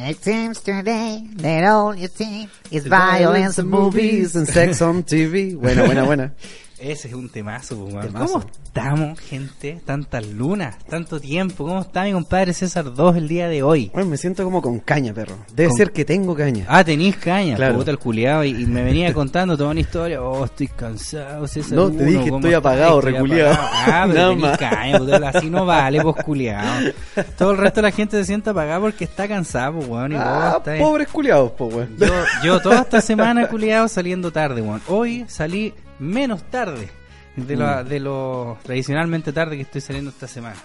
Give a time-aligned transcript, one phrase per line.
[0.00, 4.36] It seems today that all you see is violence and movies.
[4.36, 5.60] and sex on TV.
[5.60, 6.32] Buena, buena, buena.
[6.80, 8.06] Ese es un temazo, pues.
[8.06, 8.32] Temazo.
[8.34, 9.80] ¿Cómo estamos, gente?
[9.84, 11.64] Tantas lunas, tanto tiempo.
[11.66, 13.90] ¿Cómo está mi compadre César 2 el día de hoy?
[13.92, 15.34] Bueno, me siento como con caña, perro.
[15.52, 16.66] Debe Con- ser que tengo caña.
[16.68, 17.74] Ah, tenís caña, Claro.
[17.78, 18.44] puta el culiado.
[18.44, 20.22] Y, y me venía contando toda una historia.
[20.22, 21.72] Oh, estoy cansado, César.
[21.72, 23.26] No, te dije, ¿cómo estoy apagado, apagado.
[23.58, 26.92] Ah, pero tenís caña, puta, así no vale, pues culiado.
[27.36, 30.12] Todo el resto de la gente se siente apagada porque está cansado, pues, weón.
[30.12, 31.96] Y vos Ah, estás- pobres culiados, po, weón.
[31.98, 32.06] Yo,
[32.44, 34.80] yo toda esta semana, culiado, saliendo tarde, weón.
[34.86, 36.88] Hoy salí menos tarde
[37.36, 37.58] de Mm.
[37.58, 40.56] lo, de lo tradicionalmente tarde que estoy saliendo esta semana.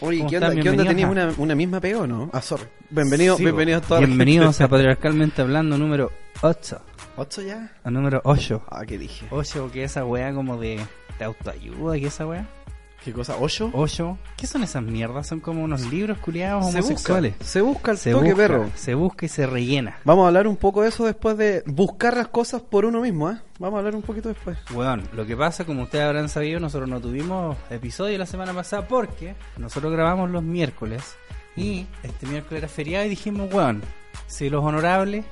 [0.00, 0.54] Oye, ¿Cómo ¿qué onda?
[0.56, 2.30] ¿qué onda tenías una, una misma pega o no?
[2.32, 2.64] Ah, sorry.
[2.90, 3.88] Bienvenido, Sí, bienvenidos po.
[3.88, 4.00] todos.
[4.06, 6.10] Bienvenidos a Patriarcalmente Hablando número
[6.42, 6.80] 8.
[7.16, 7.70] ¿Ocho ya?
[7.84, 8.62] A número 8.
[8.68, 9.26] Ah, ¿qué dije?
[9.30, 10.80] 8, que esa weá como de,
[11.18, 12.46] de autoayuda, ¿qué esa weá?
[13.04, 13.36] ¿Qué cosa?
[13.38, 13.70] ¿Ocho?
[13.74, 14.18] 8.
[14.36, 15.26] ¿Qué son esas mierdas?
[15.26, 17.32] Son como unos libros culiados Se homosexuales.
[17.38, 18.70] busca, se busca el Se toque, busca, perro.
[18.74, 19.98] se busca y se rellena.
[20.04, 23.30] Vamos a hablar un poco de eso después de buscar las cosas por uno mismo,
[23.30, 23.36] ¿eh?
[23.58, 24.56] Vamos a hablar un poquito después.
[24.72, 28.88] Weón, lo que pasa, como ustedes habrán sabido, nosotros no tuvimos episodio la semana pasada
[28.88, 31.14] porque nosotros grabamos los miércoles
[31.56, 33.82] y este miércoles era feriado y dijimos, weón,
[34.26, 35.26] si los honorables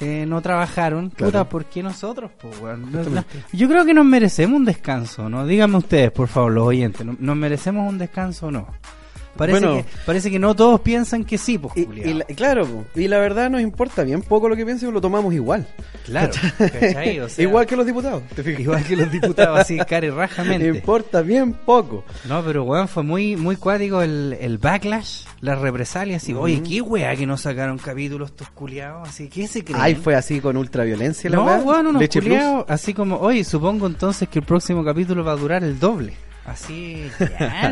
[0.00, 1.30] eh, no trabajaron, Claro.
[1.32, 2.30] puta, ¿por qué nosotros?
[2.62, 5.46] No- no- yo creo que nos merecemos un descanso, ¿no?
[5.46, 8.66] Díganme ustedes, por favor, los oyentes, ¿no- ¿nos merecemos un descanso o no?
[9.36, 9.76] Parece, Bueno.
[9.78, 13.48] que, parece que no todos piensan que sí, pues, Y, la- claro, y la verdad
[13.48, 15.66] nos importa bien poco lo que piensen, lo tomamos igual.
[16.04, 17.20] Claro, ¿cachai?
[17.20, 18.60] O sea, igual que los diputados, ¿te fijas?
[18.60, 20.66] igual que los diputados, así, care rajamente.
[20.66, 22.04] Importa bien poco.
[22.28, 26.28] No, pero weón, fue muy, muy cuático el, el backlash, las represalias.
[26.28, 29.08] Y, oye, qué weá que no sacaron capítulos estos culiados.
[29.08, 29.80] Así, ¿qué se creen?
[29.80, 32.64] Ay, fue así con ultraviolencia la No, weón, unos culiados.
[32.68, 36.14] Así como, oye, supongo entonces que el próximo capítulo va a durar el doble.
[36.46, 37.10] Así,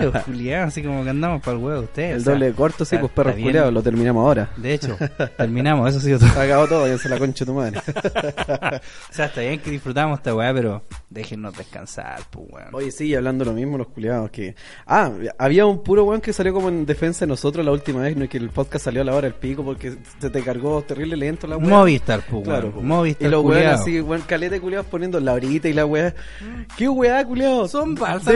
[0.01, 2.17] los culiados, así como que andamos para el huevo ustedes.
[2.17, 4.51] El o sea, doble de corto, sí, pues perros culiados, lo terminamos ahora.
[4.57, 4.97] De hecho,
[5.37, 6.17] terminamos, eso sí.
[6.19, 7.79] Se acabó todo, ya se la concha tu madre.
[7.89, 12.69] o sea, está bien que disfrutamos esta weá, pero déjennos descansar, pues weón.
[12.75, 14.55] Oye, sí, hablando lo mismo, los culiados que...
[14.87, 18.17] Ah, había un puro weón que salió como en defensa de nosotros la última vez,
[18.17, 18.25] ¿no?
[18.25, 21.17] Y que el podcast salió a la hora del pico porque se te cargó terrible
[21.17, 21.69] lento la weá.
[21.69, 22.45] Movistar, pues weón.
[22.45, 22.83] Claro, po.
[22.83, 23.75] Movistar, y los culiao.
[23.75, 26.15] así, weón, caleta de culiados poniendo la horita y la weá.
[26.77, 27.71] ¿Qué weá, culiados?
[27.71, 28.35] Son falsas,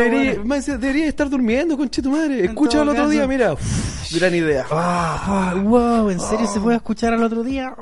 [0.78, 2.44] Debería, estar durmiendo, conche tu madre.
[2.44, 3.52] Escucha el otro día, mira.
[3.54, 4.64] Uf, gran idea.
[4.70, 7.74] Ah, wow, ¿en serio se puede escuchar al otro día?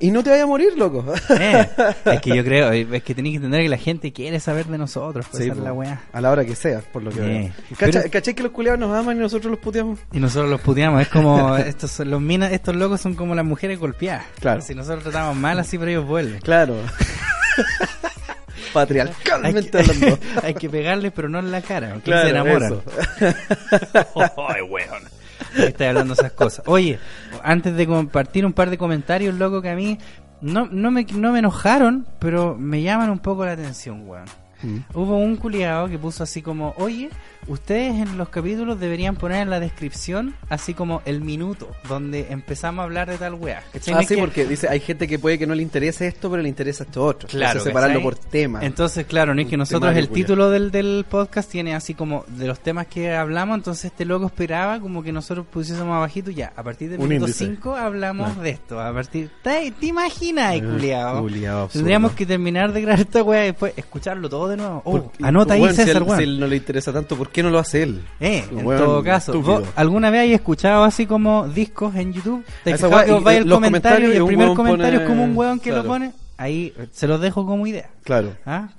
[0.00, 1.04] Y no te vayas a morir, loco.
[1.40, 1.68] Eh,
[2.06, 4.78] es que yo creo, es que tenéis que entender que la gente quiere saber de
[4.78, 6.00] nosotros, pues Sí, la weá.
[6.12, 7.76] A la hora que sea, por lo que Eh, veo.
[7.78, 9.98] ¿Cacha- pero- ¿Cachai que los culiados nos aman y nosotros los puteamos?
[10.12, 13.44] Y nosotros los puteamos, es como, estos son los minas, estos locos son como las
[13.44, 14.24] mujeres golpeadas.
[14.40, 14.60] Claro.
[14.60, 16.40] Si nosotros tratamos mal así, pero ellos vuelven.
[16.40, 16.76] Claro.
[18.80, 20.18] Hay Patriarcalmente que, hablando.
[20.42, 22.72] hay que pegarles, pero no en la cara, Claro, se enamoran.
[22.72, 22.82] eso.
[24.48, 25.02] Ay, weón.
[25.56, 26.64] Estoy hablando esas cosas.
[26.66, 26.98] Oye,
[27.42, 29.98] antes de compartir un par de comentarios, loco, que a mí
[30.40, 34.24] no, no, me, no me enojaron, pero me llaman un poco la atención, weón.
[34.64, 34.78] Mm.
[34.94, 37.10] Hubo un culiado que puso así como, oye,
[37.46, 42.80] ustedes en los capítulos deberían poner en la descripción así como el minuto donde empezamos
[42.80, 43.62] a hablar de tal weá.
[43.74, 46.42] Ah, sí, que- porque dice, hay gente que puede que no le interese esto, pero
[46.42, 47.28] le interesa esto otro.
[47.28, 48.64] Claro, Entonces, separarlo por tema.
[48.64, 52.46] Entonces, claro, no es que nosotros el título del, del podcast tiene así como de
[52.46, 56.62] los temas que hablamos, entonces este loco esperaba como que nosotros pusiésemos abajito ya, a
[56.62, 57.44] partir del minuto índice.
[57.46, 58.42] 5 hablamos Claro.
[58.42, 61.68] de esto, a partir ¿te, te imaginas, culiao absurdo.
[61.72, 64.82] Tendríamos que terminar de grabar esta weá y después escucharlo todo de nuevo.
[64.84, 66.04] Oh, Porque- anota ahí si César.
[66.16, 68.02] Si él no le interesa tanto, ¿por qué no lo hace él?
[68.20, 69.40] Eh, en todo caso.
[69.40, 72.44] ¿vos alguna vez hay escuchado así como discos en YouTube?
[72.64, 75.24] ¿Te que vos y, vais eh, los comentario y el primer comentario pone- es como
[75.24, 76.12] un weón que lo pone?
[76.36, 77.90] Ahí eh, se los dejo como idea.
[78.02, 78.36] Claro.
[78.46, 78.68] ¿Ah?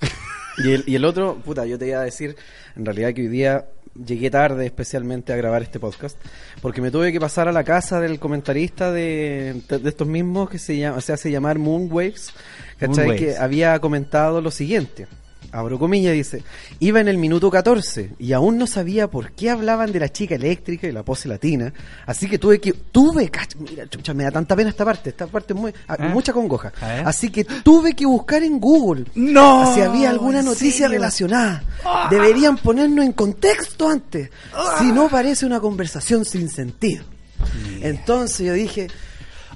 [0.58, 2.34] Y el, y el otro, puta, yo te iba a decir,
[2.76, 6.16] en realidad que hoy día llegué tarde especialmente a grabar este podcast,
[6.62, 10.58] porque me tuve que pasar a la casa del comentarista de, de estos mismos que
[10.58, 12.32] se, llama, se hace llamar Moonwaves,
[12.78, 13.04] ¿cachai?
[13.06, 13.20] Moonwaves.
[13.20, 15.06] Que había comentado lo siguiente.
[15.52, 16.42] Abro comillas, dice,
[16.80, 20.34] iba en el minuto 14 y aún no sabía por qué hablaban de la chica
[20.34, 21.72] eléctrica y la pose latina,
[22.06, 25.52] así que tuve que, tuve, mira, chucha, me da tanta pena esta parte, esta parte
[25.54, 26.08] es muy, ah, Ah.
[26.08, 26.72] mucha congoja,
[27.04, 29.72] así que tuve que buscar en Google ¡No!
[29.74, 31.62] si había alguna ¿En noticia relacionada.
[32.10, 34.30] Deberían ponernos en contexto antes.
[34.78, 37.04] Si no parece una conversación sin sentido.
[37.80, 38.88] Entonces yo dije,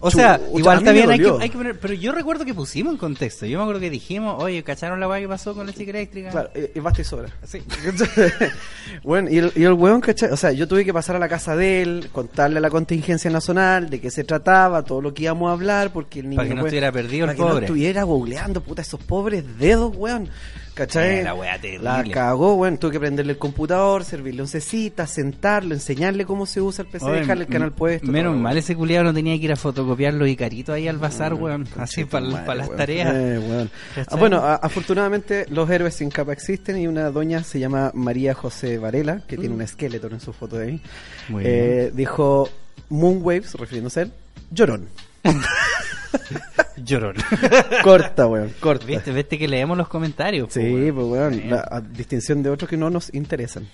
[0.00, 2.92] O sea, Chucha, igual bien, hay que, hay que poner, pero yo recuerdo que pusimos
[2.92, 3.46] en contexto.
[3.46, 6.30] Yo me acuerdo que dijimos, oye, ¿cacharon la weá que pasó con la chica eléctrica?
[6.30, 7.28] Claro, y, y basta y sobra.
[7.44, 7.62] Sí.
[9.02, 10.30] bueno, y el, y el weón, ¿cachai?
[10.30, 13.30] O sea, yo tuve que pasar a la casa de él, contarle a la contingencia
[13.30, 16.48] nacional de qué se trataba, todo lo que íbamos a hablar, porque el niño Para
[16.48, 20.28] que no estuviera perdido el para que no estuviera googleando, puta, esos pobres dedos, weón.
[20.74, 21.22] ¿Cachai?
[21.24, 21.84] La weá terrible.
[21.84, 22.78] La cagó, weón.
[22.78, 27.20] Tuve que prenderle el computador, servirle oncecita, sentarlo, enseñarle cómo se usa el PC, Oye,
[27.20, 28.06] dejarle el canal puesto.
[28.10, 30.96] Menos todo, mal ese culiado no tenía que ir a fotocopiar los icaritos ahí al
[30.98, 31.64] bazar, weón.
[31.66, 32.76] Conche Así para madre, las weón.
[32.78, 33.14] tareas.
[33.14, 33.70] Eh, weón.
[34.08, 38.32] Ah, bueno, a- afortunadamente los héroes sin capa existen y una doña se llama María
[38.34, 40.82] José Varela, que tiene un esqueleto en su foto de ahí.
[41.28, 41.32] Mm.
[41.32, 42.48] Muy Eh, dijo
[42.88, 44.12] Moonwaves, refiriéndose a él,
[44.50, 44.88] llorón.
[46.84, 47.14] Llorón.
[47.84, 48.86] corta, weón, corta.
[48.86, 49.12] ¿Viste?
[49.12, 50.52] ¿Viste que leemos los comentarios?
[50.52, 50.94] Sí, weón?
[50.94, 51.50] pues weón, Bien.
[51.50, 53.68] la- a distinción de otros que no nos interesan.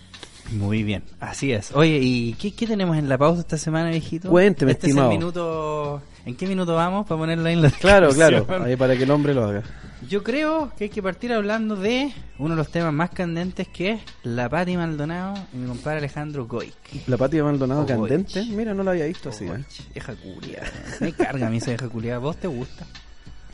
[0.53, 1.73] Muy bien, así es.
[1.75, 4.29] Oye, ¿y qué, qué tenemos en la pausa esta semana, viejito?
[4.31, 5.09] Cuénteme, este estimado.
[5.11, 6.03] Es el minuto...
[6.27, 9.11] ¿En qué minuto vamos para ponerlo ahí en la Claro, claro, ahí para que el
[9.13, 9.63] hombre lo haga.
[10.09, 13.93] Yo creo que hay que partir hablando de uno de los temas más candentes que
[13.93, 16.75] es la Pati Maldonado y mi compadre Alejandro Goic.
[17.07, 18.51] La patia de Maldonado candente, goich.
[18.51, 19.51] mira, no la había visto así, ¿eh?
[19.51, 20.63] Goic, Vieja culia.
[21.01, 22.19] Me carga a mí esa vieja culia.
[22.19, 22.87] ¿Vos te gusta?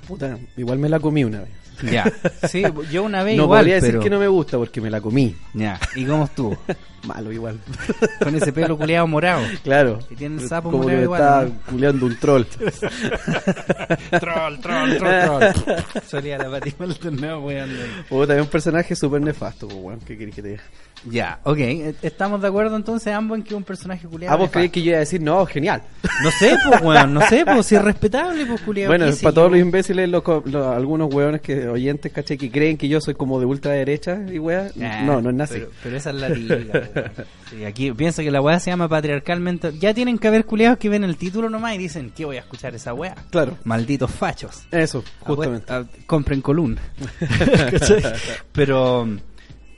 [0.09, 1.51] Puta, igual me la comí una vez.
[1.91, 2.11] Ya.
[2.49, 4.03] Sí, yo una vez no igual, podría decir pero...
[4.03, 5.35] que no me gusta porque me la comí.
[5.55, 5.79] Ya.
[5.97, 6.59] ¿Y cómo estuvo?
[7.07, 7.59] Malo igual.
[8.23, 9.43] Con ese pelo culiado morado.
[9.65, 9.99] Claro.
[10.11, 11.51] Y tiene el sapo Como que morado igual, está ¿no?
[11.73, 12.45] culeando un troll.
[14.21, 16.03] troll, troll, troll, troll.
[16.07, 17.71] Solía la Pati Maldonado, weón.
[18.09, 20.01] Puta, es un personaje súper nefasto, pues, weón.
[20.01, 20.63] ¿Qué querés que te diga?
[21.11, 21.59] Ya, ok.
[21.59, 24.35] eh, ¿Estamos de acuerdo entonces ambos en que un personaje culiado?
[24.35, 25.83] Ah, vos creéis que yo iba a decir, no, genial.
[26.23, 28.91] No sé, pues, weón, no sé, pues, si es respetable, pues, culiado.
[28.91, 32.89] bueno, para todos los imbéciles, los, los- algunos weones que oyentes, caché, que creen que
[32.89, 34.71] yo soy como de ultraderecha y weá.
[34.81, 35.55] Ah, no, no es nazi.
[35.55, 36.65] Pero, pero esa es la liga.
[37.51, 39.73] Sí, aquí piensa que la weá se llama patriarcalmente.
[39.79, 42.41] Ya tienen que haber culiados que ven el título nomás y dicen, ¿qué voy a
[42.41, 43.15] escuchar esa weá?
[43.31, 43.59] Claro.
[43.65, 44.63] Malditos fachos.
[44.71, 45.67] Eso, justamente.
[45.73, 46.81] Ah, compren columna.
[47.71, 48.03] ¿Cachai?
[48.53, 49.09] Pero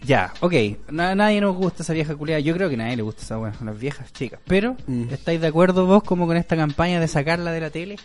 [0.03, 0.53] ya, ok.
[0.91, 2.41] Na- nadie nos gusta esa vieja culiada.
[2.41, 4.41] Yo creo que a nadie le gusta esa weá, a las viejas chicas.
[4.47, 5.09] Pero, Mm.
[5.11, 7.97] ¿estáis de acuerdo vos como con esta campaña de sacarla de la tele?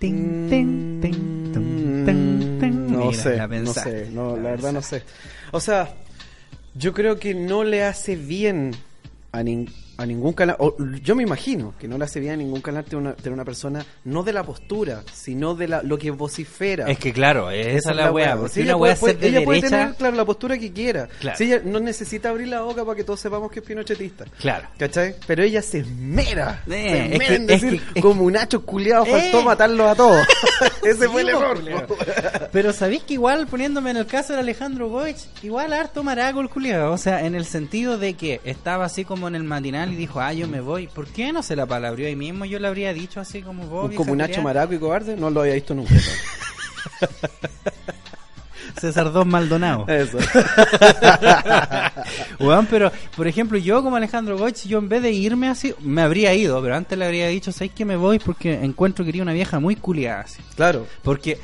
[0.00, 1.12] Tin, tin, tin,
[1.52, 2.72] tum, tin, tin.
[2.72, 5.02] Mm, No Mira, sé, la no sé, no, la verdad no sé.
[5.52, 5.94] O sea,
[6.74, 8.74] yo creo que no le hace bien
[9.32, 9.68] a, nin-
[10.00, 12.84] a ningún canal, o yo me imagino que no le hace bien a ningún canal
[12.84, 16.88] tener una, tener una persona, no de la postura, sino de la, lo que vocifera.
[16.90, 18.36] Es que claro, esa, es la weá.
[18.36, 21.08] Porque Si una puede, ser de ella puede tener, claro, la postura que quiera.
[21.20, 21.36] Claro.
[21.36, 24.24] Si ella no necesita abrir la boca para que todos sepamos que es pinochetista.
[24.38, 24.68] Claro.
[24.78, 25.14] ¿Cachai?
[25.26, 26.62] Pero ella se esmera.
[26.66, 29.10] Eh, se es esmera que- en es que- es como un hacho culiado, Eh.
[29.10, 30.26] faltó matarlos a todos.
[30.82, 31.58] Ese fue el error.
[31.86, 31.96] po.
[32.52, 36.48] Pero sabéis que igual, poniéndome en el caso de Alejandro Goich, igual harto maraco el
[36.48, 36.92] culiado.
[36.92, 40.20] O sea, en el sentido de que estaba así como en el matinal y dijo,
[40.20, 40.86] ah, yo me voy.
[40.86, 42.44] ¿Por qué no se la palabrió ahí mismo?
[42.44, 43.92] Yo le habría dicho así como vos.
[43.94, 44.42] como un culiá.
[44.42, 45.94] maraco y cobarde, no lo había visto nunca.
[48.80, 49.86] César Dos Maldonado.
[49.88, 50.18] Eso.
[52.40, 56.02] Weón, pero, por ejemplo, yo como Alejandro Goich, yo en vez de irme así, me
[56.02, 58.18] habría ido, pero antes le habría dicho, ¿sabes que me voy?
[58.18, 60.40] Porque encuentro que quería una vieja muy culiada así.
[60.56, 60.86] Claro.
[61.02, 61.38] Porque,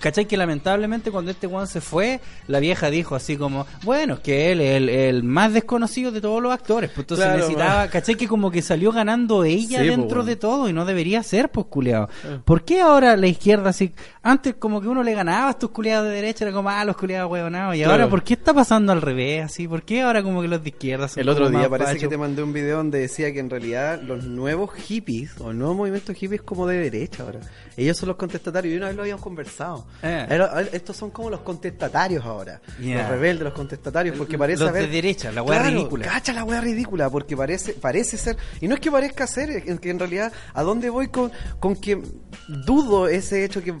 [0.00, 0.26] ¿cachai?
[0.26, 4.52] Que lamentablemente cuando este weón se fue, la vieja dijo así como, bueno, es que
[4.52, 6.90] él es el, el más desconocido de todos los actores.
[6.90, 7.88] Pues entonces Claro, necesitaba, man.
[7.88, 8.14] ¿cachai?
[8.14, 11.50] Que como que salió ganando ella Sí, pues, dentro de todo y no debería ser,
[11.50, 12.08] pues, culiado.
[12.44, 13.92] ¿Por qué ahora la izquierda así?
[14.22, 16.96] Antes como que uno le ganaba a estos culiados de derecha, era como, ah, los
[16.96, 17.74] culiados huevonados.
[17.74, 17.92] Y Claro.
[17.92, 19.66] ahora, ¿por qué está pasando al revés así?
[19.66, 22.16] ¿Por qué ahora como que los de izquierda son El otro día parece que te
[22.16, 26.12] mandé un video donde decía que en realidad los nuevos hippies o el nuevo movimiento
[26.12, 27.40] hippie es como de derecha ahora.
[27.76, 29.71] Ellos son los contestatarios y una vez lo habíamos conversado.
[30.02, 30.26] Eh.
[30.30, 32.60] Era- estos son como los contestatarios ahora.
[32.78, 36.06] Los rebeldes, los contestatarios, porque Los parece de haber- derecha, la wea Claro, ridícula.
[36.06, 39.90] Cacha la wea ridícula, porque parece, parece ser, y no es que parezca ser, que
[39.90, 42.00] en realidad, ¿a dónde voy con, con que
[42.48, 43.74] dudo ese hecho que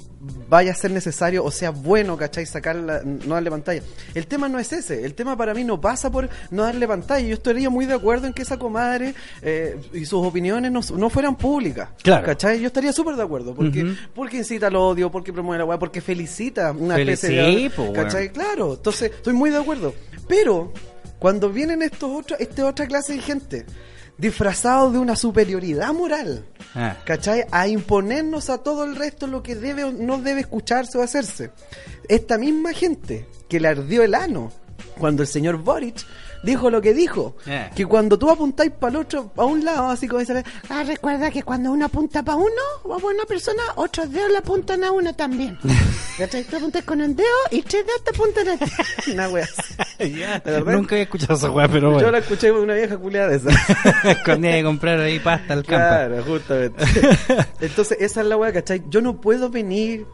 [0.48, 2.46] vaya a ser necesario o sea bueno, ¿cachai?
[2.46, 3.82] Sacarla, no darle pantalla.
[4.14, 7.26] El tema no es ese, el tema para mí no pasa por no darle pantalla.
[7.26, 11.10] Yo estaría muy de acuerdo en que esa comadre eh, y sus opiniones no, no
[11.10, 11.88] fueran públicas.
[12.02, 12.24] Claro.
[12.26, 12.60] ¿Cachai?
[12.60, 16.00] Yo estaría súper de acuerdo, porque, porque incita al odio, porque promueve la weá, porque
[16.00, 17.70] felicita una Felici- especie de...
[17.70, 17.94] po, weón.
[17.94, 18.30] ¿Cachai?
[18.30, 19.92] Claro, entonces estoy muy de acuerdo.
[20.28, 20.72] Pero
[21.18, 23.66] cuando vienen estos otros, esta otra clase de gente
[24.16, 26.44] disfrazados de una superioridad moral,
[26.76, 26.96] Ah.
[27.04, 27.46] ¿cachai?
[27.50, 31.50] A imponernos a todo el resto lo que debe o no debe escucharse o hacerse.
[32.08, 34.52] Esta misma gente que le ardió el ano
[35.00, 35.96] cuando el señor Boric
[36.42, 37.36] dijo lo que dijo.
[37.46, 37.70] Eh.
[37.74, 41.30] Que cuando tú apuntáis para el otro, a un lado, así como dice, Ah, recuerda
[41.30, 42.50] que cuando uno apunta para uno
[42.84, 45.58] o para una persona, otros dedos le apuntan a uno también.
[46.18, 46.44] ¿Cachai?
[46.44, 48.64] Tú apuntas con un dedo y tres dedos te apuntan a ti.
[49.12, 49.44] una wea
[49.98, 50.10] así.
[50.10, 50.60] ¿De?
[50.72, 52.10] Nunca había escuchado esa weá, pero Yo bueno.
[52.10, 53.50] la escuché de una vieja culiada de esa.
[54.02, 55.86] Hay que comprar ahí pasta al campo.
[55.86, 56.84] Claro, justamente.
[57.60, 58.82] Entonces, esa es la weá, ¿cachai?
[58.88, 60.06] Yo no puedo venir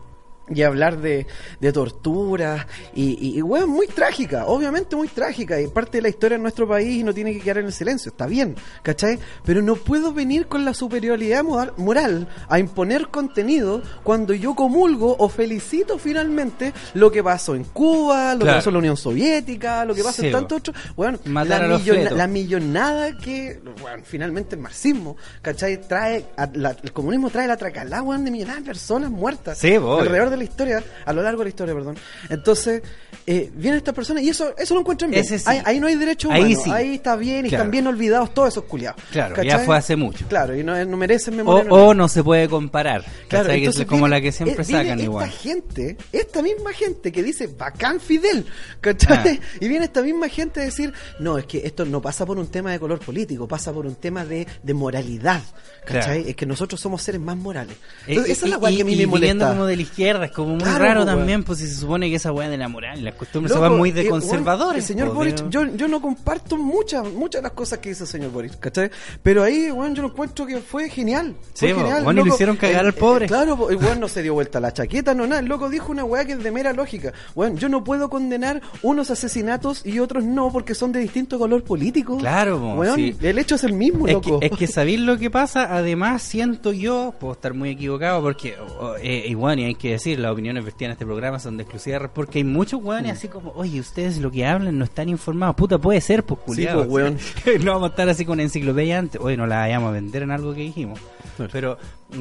[0.51, 1.27] y hablar de,
[1.61, 6.09] de tortura y, y, y weá, muy trágica, obviamente muy trágica, y parte de la
[6.09, 9.19] historia de nuestro país y no tiene que quedar en el silencio, está bien, ¿cachai?
[9.45, 15.17] Pero no puedo venir con la superioridad moral, moral a imponer contenido cuando yo comulgo
[15.19, 18.55] o felicito finalmente lo que pasó en Cuba, lo Claro.
[18.55, 21.69] que pasó en la Unión Soviética, lo que pasa Sí, en tantos otros, bueno, Matar
[21.69, 25.81] la, millona- millonada que, bueno, finalmente el marxismo, ¿cachai?
[25.87, 29.59] Trae, a- la- el comunismo trae la tracalá, de millonadas de personas muertas.
[29.59, 29.75] Sí.
[29.75, 31.97] Alrededor de la historia, a lo largo de la historia, perdón.
[32.31, 32.83] Entonces,
[33.27, 35.25] eh, vienen estas personas y eso, eso lo encuentran bien.
[35.25, 35.37] Sí.
[35.47, 36.61] Ahí, ahí no hay derecho Ahí humano.
[36.65, 36.71] sí.
[36.71, 37.63] Ahí está bien y Claro.
[37.65, 39.03] están bien olvidados todos esos culiados.
[39.11, 39.51] Claro, ¿cachai?
[39.51, 40.27] ya fue hace mucho.
[40.29, 41.71] Claro, y no, no merecen memoria.
[41.71, 43.05] o no se puede comparar.
[43.29, 45.31] Claro, entonces es como viene- la que siempre eh, sacan esta igual.
[45.31, 48.47] gente, esta misma gente que dice bacán Fidel,
[48.81, 49.41] ¿cachai?
[49.43, 49.45] Ah.
[49.61, 52.47] Y viene esta misma gente a decir, no, es que esto no pasa por un
[52.49, 55.43] tema de color político, pasa por un tema de, de moralidad,
[55.85, 56.19] ¿cachai?
[56.19, 56.29] Claro.
[56.31, 57.77] Es que nosotros somos seres más morales.
[58.07, 59.49] Eh, Entonces, esa es la y- que a mí y me molesta.
[59.49, 62.09] como de la izquierda, es como muy Claro, raro po, también, pues si se supone
[62.09, 64.85] que esa weá de la moral las costumbres se van muy de eh, conservadores.
[64.85, 68.05] el señor po, Boric, yo, yo no comparto muchas muchas de las cosas que hizo
[68.05, 68.91] el señor Boric, ¿cachai?
[69.23, 71.35] Pero ahí, weón, yo lo encuentro que fue genial.
[71.55, 72.05] Fue Sí, genial.
[72.11, 73.25] y lo hicieron cagar al pobre.
[73.27, 75.41] eh, claro, po, el weón no se dio vuelta la chaqueta, no nada.
[75.41, 77.13] El loco dijo una weá que es de mera lógica.
[77.35, 81.63] Weón, yo no puedo condenar unos asesinatos y otros no porque son de distinto color
[81.65, 82.19] político.
[82.19, 83.17] Claro, po, Weón, sí.
[83.21, 84.41] el hecho es el mismo, Es loco.
[84.41, 88.57] que, es que sabéis lo que pasa, además siento yo, puedo estar muy equivocado porque,
[88.59, 91.57] o- o, eh, bueno, y hay que decir, las opiniones vertidas en este programa son
[91.57, 92.87] de exclusiva porque hay muchos Mm.
[92.87, 96.41] weones así como, oye, ustedes lo que hablan no están informados, puta, puede ser, pues
[96.41, 96.87] culiados.
[96.87, 97.19] pues, weón.
[97.65, 100.31] no vamos a estar así con enciclopedia antes, oye, no la vayamos a vender en
[100.31, 100.99] algo que dijimos.
[101.37, 101.51] Claro.
[101.53, 101.79] Pero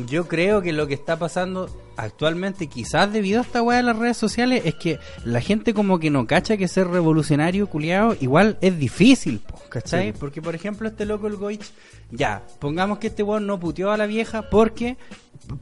[0.08, 3.98] yo creo que lo que está pasando actualmente, quizás debido a esta weá de las
[3.98, 8.58] redes sociales, es que la gente como que no cacha que ser revolucionario, culiado, igual
[8.62, 10.12] es difícil, po, ¿cachai?
[10.12, 10.18] Sí.
[10.20, 11.66] Porque, por ejemplo, este loco, el Goich,
[12.12, 14.98] ya, pongamos que este weón no puteó a la vieja porque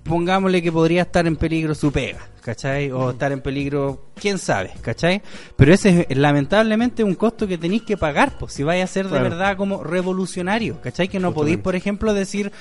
[0.03, 2.91] pongámosle que podría estar en peligro su pega, ¿cachai?
[2.91, 5.21] O estar en peligro, quién sabe, ¿cachai?
[5.55, 9.05] Pero ese es lamentablemente un costo que tenéis que pagar, pues si vais a ser
[9.05, 9.23] de Claro.
[9.29, 11.07] verdad como revolucionario, ¿cachai?
[11.07, 12.51] Que no podéis, por ejemplo, decir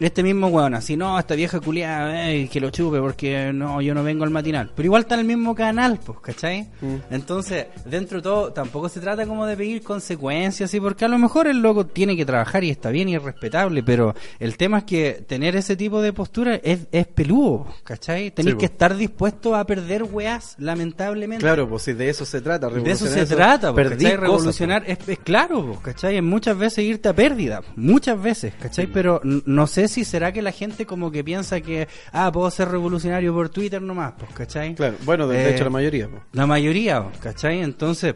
[0.00, 3.94] este mismo weón, así, no, esta vieja culiada, eh, que lo chupe porque no, yo
[3.94, 4.70] no vengo al matinal.
[4.74, 6.62] Pero igual está el mismo canal, pues, ¿cachai?
[6.80, 6.94] Mm.
[7.10, 10.80] Entonces, dentro de todo, tampoco se trata como de pedir consecuencias, ¿sí?
[10.80, 13.82] porque a lo mejor el loco tiene que trabajar y está bien y es respetable,
[13.82, 18.30] pero el tema es que tener ese tipo de postura es, es peludo, ¿cachai?
[18.30, 18.72] Tenéis Sí, que po.
[18.72, 21.42] estar dispuesto a perder weas, lamentablemente.
[21.42, 22.68] Claro, pues si de eso se trata.
[22.68, 26.16] De eso se trata, po, Revolucionar es, es claro, po, ¿cachai?
[26.16, 28.86] Es muchas veces irte a pérdida, muchas veces, ¿cachai?
[28.86, 32.68] Pero no sé si será que la gente como que piensa que, ah, puedo ser
[32.68, 34.74] revolucionario por Twitter nomás, pues, ¿cachai?
[34.74, 36.08] Claro, bueno, de, Eh, hecho la mayoría.
[36.08, 36.22] pues.
[36.32, 37.60] La mayoría, ¿cachai?
[37.62, 38.14] Entonces,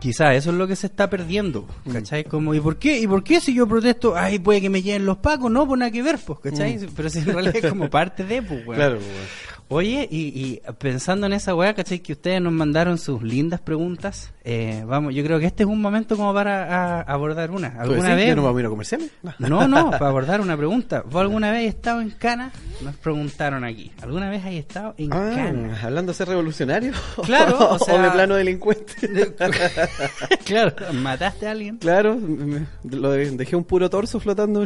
[0.00, 1.92] quizás eso es lo que se está perdiendo, Mm.
[1.92, 2.24] ¿cachai?
[2.24, 2.98] Como, ¿y por qué?
[3.00, 4.16] ¿Y por qué si yo protesto?
[4.16, 6.78] Ay, puede que me lleven los pacos, no, pues nada que ver, pues, ¿cachai?
[6.94, 8.72] Pero si en realidad es como parte de, pues, weón.
[8.72, 8.74] Mm.
[8.74, 9.55] Claro, pues.
[9.68, 11.98] Oye, y, y pensando en esa weá, ¿cachai?
[11.98, 14.32] Que ustedes nos mandaron sus lindas preguntas.
[14.44, 17.72] Eh, vamos, yo creo que este es un momento como para a- abordar una.
[17.72, 18.28] ¿Tú ¿Alguna vez?
[18.28, 19.10] ¿Ya no vamos a ir a comerciales?
[19.40, 21.02] No, no, para abordar una pregunta.
[21.04, 22.52] ¿Vos alguna vez has estado en Cana?
[22.80, 23.90] Nos preguntaron aquí.
[24.02, 25.72] ¿Alguna vez has estado en Cana?
[25.82, 26.92] Ah, hablando de ser revolucionario.
[27.24, 28.94] Claro, o sea- de plano delincuente.
[30.44, 31.78] claro, ¿mataste a alguien?
[31.78, 34.64] claro, me- lo de- dejé un puro torso flotando.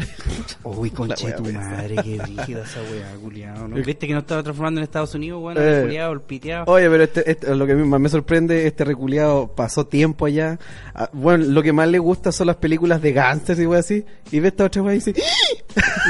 [0.65, 3.69] Uy, conche tu madre, qué brígida esa weá, culiao.
[3.69, 3.77] ¿no?
[3.77, 5.97] ¿Viste que no estaba transformando en Estados Unidos, bueno, Eh.
[6.11, 6.65] el piteado?
[6.67, 10.59] Oye, pero este, este- lo que más me sorprende, este reculeado pasó tiempo allá.
[10.95, 14.05] Ah, bueno, lo que más le gusta son las películas de gangsters y wey así.
[14.31, 15.15] Y ve esta otra wey y dice,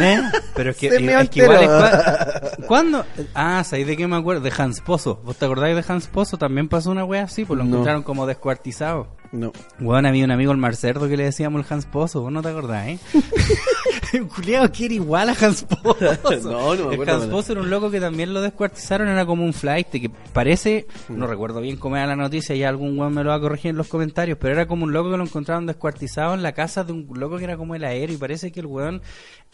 [0.01, 0.21] ¿Eh?
[0.57, 3.05] Pero es que, es meó que igual es ¿Cuándo?
[3.35, 4.41] Ah, ¿sabéis de qué me acuerdo?
[4.43, 5.21] De Hans Pozo.
[5.25, 6.37] ¿Vos te acordáis de Hans Pozo?
[6.39, 7.71] También pasó una wea así, pues lo No.
[7.71, 9.09] encontraron como descuartizado.
[9.33, 9.53] No.
[9.79, 12.49] Bueno, había un amigo el Marcerdo que le decíamos el Hans Pozo, vos no te
[12.49, 12.99] acordás, ¿eh?
[14.35, 15.97] Culiao que era igual a Hans Pozo.
[16.51, 17.33] No, no me El acuerdo, Hans no.
[17.33, 21.27] Pozo era un loco que también lo descuartizaron, era como un flight que parece, no
[21.27, 23.77] recuerdo bien cómo era la noticia, ya algún weón me lo va a corregir en
[23.77, 26.93] los comentarios, pero era como un loco que lo encontraron descuartizado en la casa de
[26.93, 29.01] un loco que era como el aéreo y parece que el weón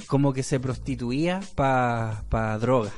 [0.06, 2.92] como que se prostituía pa, pa droga.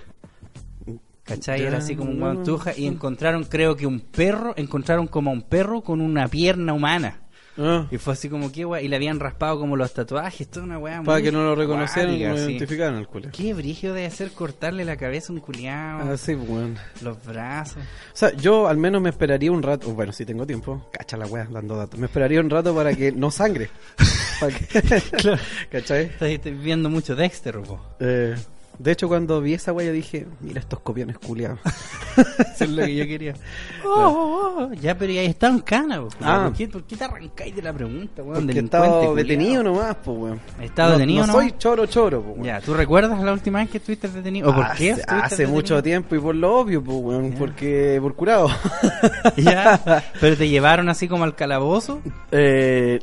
[1.28, 1.62] ¿Cachai?
[1.62, 5.42] Era así como un no, guantuja y encontraron, creo que un perro, encontraron como un
[5.42, 7.20] perro con una pierna humana.
[7.61, 7.88] Ah.
[7.90, 10.78] Y fue así como que, weá, y le habían raspado como los tatuajes, toda una
[10.78, 11.02] weá.
[11.02, 13.30] Para que no lo reconocieran y no lo identificaran al culo.
[13.32, 16.76] Qué brillo de hacer cortarle la cabeza a un culiao, Ah, sí, pues, weón.
[17.02, 17.82] los brazos.
[17.82, 21.26] O sea, yo al menos me esperaría un rato, bueno, si tengo tiempo, cacha la
[21.26, 23.70] wea dando datos, me esperaría un rato para que no sangre.
[24.38, 26.04] Para que- ¿Cachai?
[26.04, 27.80] Estás estás viendo mucho Dexter, po.
[27.99, 28.37] Eh,
[28.78, 31.58] de hecho, cuando vi esa wea dije, mira estos copiones culiados.
[32.16, 33.35] Eso es lo que yo quería.
[33.90, 34.73] Oh, oh, oh.
[34.75, 36.08] Ya, pero ya estaba en cana, po.
[36.20, 36.44] Ah.
[36.49, 38.44] ¿Por, qué, ¿Por qué te arrancáis de la pregunta, weón?
[38.47, 39.14] Porque culiao.
[39.14, 40.40] detenido nomás, pues, weón.
[40.61, 41.42] ¿He estado no, detenido no nomás?
[41.49, 42.47] soy choro choro, pues, weón.
[42.47, 44.50] Ya, ¿tú recuerdas la última vez que estuviste detenido?
[44.50, 44.92] ¿O por qué?
[44.92, 45.54] Hace, estuviste hace detenido?
[45.54, 47.38] mucho tiempo y por lo obvio, pues, weón, Ya.
[47.38, 48.49] porque por curado.
[49.37, 52.00] Ya, pero te llevaron así como al calabozo.
[52.30, 53.00] Eh,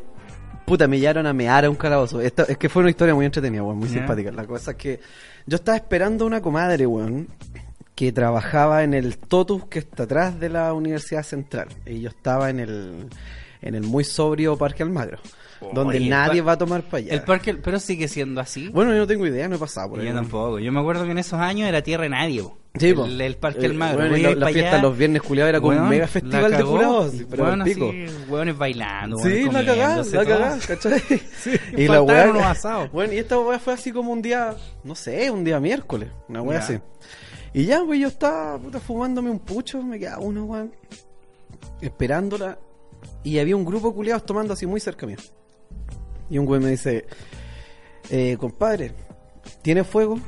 [0.66, 2.20] puta, me llevaron a mear a un calabozo.
[2.22, 4.32] Esta- es que fue una historia muy entretenida, weón, muy simpática.
[4.32, 5.00] La cosa es que
[5.46, 7.28] yo estaba esperando a una comadre, weón,
[7.96, 11.70] que trabajaba en el Totus que está atrás de la Universidad Central.
[11.86, 13.08] Y yo estaba en el,
[13.62, 15.20] en el muy sobrio Parque Almagro,
[15.74, 17.14] donde Oye, nadie va a tomar para allá.
[17.14, 18.70] El parque, pero sigue siendo así.
[18.70, 20.14] Bueno, yo no tengo idea, no he pasado por yo ahí.
[20.14, 20.60] tampoco.
[20.60, 22.58] Yo me acuerdo que en esos años era tierra de nadie, po.
[22.78, 23.06] Sí, po.
[23.06, 23.98] el, el parque Eh, Almagro.
[24.00, 26.64] bueno, y la, la fiesta los viernes culiados era como un mega la festival de
[26.66, 27.90] curados, sí, pero al pico.
[27.90, 29.18] así, weones bailando.
[29.18, 31.02] Sí, la comiéndose la cagá, ¿cachai?
[31.78, 32.92] y faltaban unos asados.
[32.92, 36.42] Bueno, y esta weá fue así como un día, no sé, un día miércoles, una
[36.42, 36.78] weá así.
[37.54, 40.74] Y ya, pues yo estaba puta, fumándome un pucho, me quedaba uno, weón,
[41.82, 42.58] esperándola.
[43.24, 45.18] Y había un grupo de culiados tomando así muy cerca mío.
[46.30, 47.06] Y un güey me dice,
[48.10, 48.92] eh, compadre,
[49.62, 50.20] ¿tiene fuego?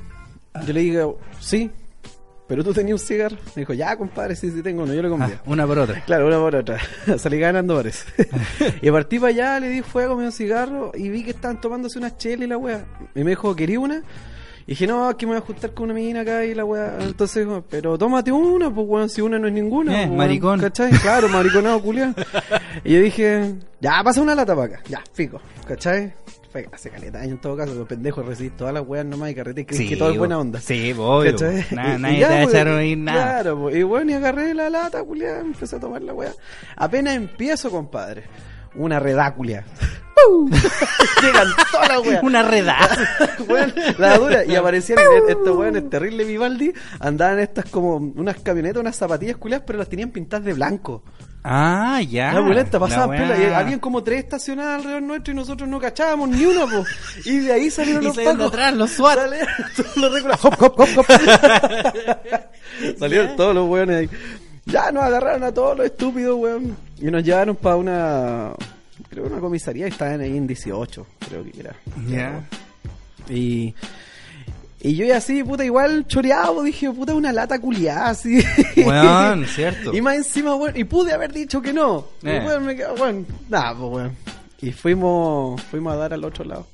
[0.66, 1.72] Yo le digo, sí,
[2.48, 3.36] pero tú tenías un cigarro.
[3.56, 5.36] Me dijo, ya, compadre, sí, sí tengo uno, yo le compré.
[5.36, 6.04] Ah, una por otra.
[6.06, 6.80] Claro, una por otra.
[7.18, 8.06] Salí ganando parece.
[8.82, 11.60] y partí para allá, le di fuego, me dio un cigarro y vi que estaban
[11.60, 12.86] tomándose una chela y la wea.
[13.16, 14.02] Y me dijo, ¿querí una?
[14.66, 16.64] Y dije, no, es que me voy a juntar con una mina acá y la
[16.64, 16.98] wea.
[17.02, 20.04] Entonces dijo, pero tómate una, pues weón, si una no es ninguna.
[20.04, 20.60] Eh, pues, maricón.
[20.60, 20.92] ¿Cachai?
[20.92, 22.14] Claro, mariconado, culiao.
[22.84, 24.84] y yo dije, ya, pasa una lata para acá.
[24.90, 25.42] Ya, pico.
[25.68, 26.14] ¿Cachai?
[26.52, 29.36] Fue hace caleta años en todo caso, los pendejos recibís todas las weas nomás y
[29.36, 30.62] carrete y crees que todo es buena onda.
[30.62, 31.34] Sí, bo, obvio.
[31.34, 31.38] bo.
[31.40, 31.66] ¿Cachai?
[31.72, 33.24] Nada, Y- nadie ya, te va a pues, echar a oír nada.
[33.42, 36.32] Claro, pues, y bueno, y agarré la lata, culiá, empecé a tomar la weá.
[36.78, 38.24] Apenas empiezo, compadre,
[38.76, 39.66] una redáculia.
[41.22, 42.24] Llegan todas las weas.
[42.24, 42.98] Una redada.
[44.00, 44.46] La dura.
[44.46, 44.98] Y aparecían
[45.30, 46.74] estos weones terrible Vivaldi.
[47.00, 51.04] Andaban estas como unas camionetas, unas zapatillas culiadas, pero las tenían pintadas de blanco.
[51.50, 52.34] Ah, ya.
[52.34, 55.80] La violenta La pasaba pela y habían como tres estacionadas alrededor nuestro y nosotros no
[55.80, 56.84] cachábamos ni una, po.
[57.26, 58.48] Y de ahí salieron Y los pacos.
[58.48, 59.18] atrás, los SWAT.
[59.18, 60.46] Salieron todos los récords.
[60.46, 61.06] Hop, hop, hop, hop.
[63.00, 64.10] salieron todos los weones ahí.
[64.66, 66.76] Ya nos agarraron a todos los estúpidos, weón.
[67.00, 68.52] Y nos llevaron para una.
[69.10, 71.76] Creo que una comisaría y estaban ahí en 18, creo que era.
[72.10, 72.42] Ya.
[73.30, 73.74] Y.
[74.80, 78.40] Y yo ya así, puta, igual choreado, dije, puta, una lata culiada, así.
[78.78, 79.94] Weón, cierto.
[79.96, 82.06] Y más encima, weón, y pude haber dicho que no.
[82.22, 82.44] Y Eh.
[82.46, 84.16] weón, me quedo, weón, nada, pues weón.
[84.62, 86.68] Y fuimos, fuimos a dar al otro lado.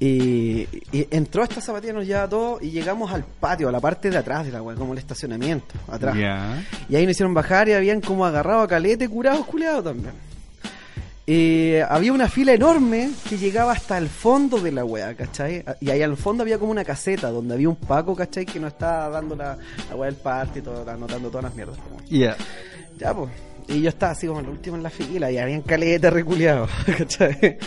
[0.00, 4.10] Y, y entró esta zapatilla, nos lleva todo y llegamos al patio, a la parte
[4.10, 6.14] de atrás de la weón, como el estacionamiento, atrás.
[6.16, 6.62] Ya.
[6.88, 10.12] Y ahí nos hicieron bajar y habían como agarrado a calete, curados, culiados también.
[11.30, 15.62] Eh, había una fila enorme que llegaba hasta el fondo de la wea, ¿cachai?
[15.78, 18.46] Y ahí al fondo había como una caseta donde había un Paco, ¿cachai?
[18.46, 19.58] Que nos estaba dando la,
[19.90, 21.76] la wea del party todo, anotando todas las mierdas.
[21.78, 22.34] como, Ya.
[22.98, 23.30] ya, pues.
[23.68, 27.58] Y yo estaba así como el último en la fila y habían caleta reculeados, ¿cachai?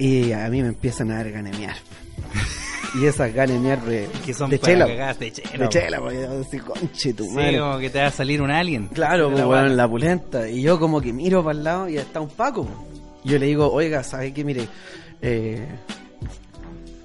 [0.00, 1.76] Y a mí me empiezan a dar ganemear.
[2.94, 4.86] Y esas ganemear de, Que son de para chela.
[5.14, 5.64] de chela.
[5.64, 7.58] De chela, porque yo así, conche tu Sí, madre.
[7.58, 8.88] como que te va a salir un alien.
[8.88, 9.62] Claro, De pues, weá.
[9.64, 10.48] la pulenta.
[10.48, 12.66] Y yo como que miro para el lado y está un Paco.
[13.24, 14.42] Y yo le digo, oiga, ¿sabe qué?
[14.44, 14.66] Mire,
[15.20, 15.66] eh,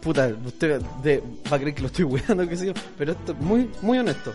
[0.02, 3.32] puta, usted de- va a creer que lo estoy weando, qué sé yo, pero esto
[3.34, 4.34] es muy, muy honesto.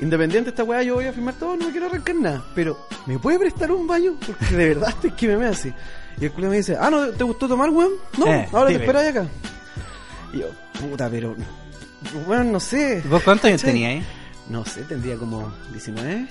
[0.00, 2.44] Independiente de esta weá, yo voy a firmar todo, no me quiero arrancar nada.
[2.54, 4.14] Pero, ¿me puede prestar un baño?
[4.26, 5.72] Porque de verdad estoy que me me así.
[6.20, 7.92] Y el culo me dice, ah, ¿no te gustó tomar, weón?
[8.18, 8.84] No, Eh, ahora te dime.
[8.84, 9.26] esperáis acá.
[10.36, 11.34] Y yo, puta, pero,
[12.26, 13.02] weón, no sé.
[13.08, 14.02] ¿Vos cuántos años tenías ahí?
[14.50, 16.26] No sé, tendría como 19.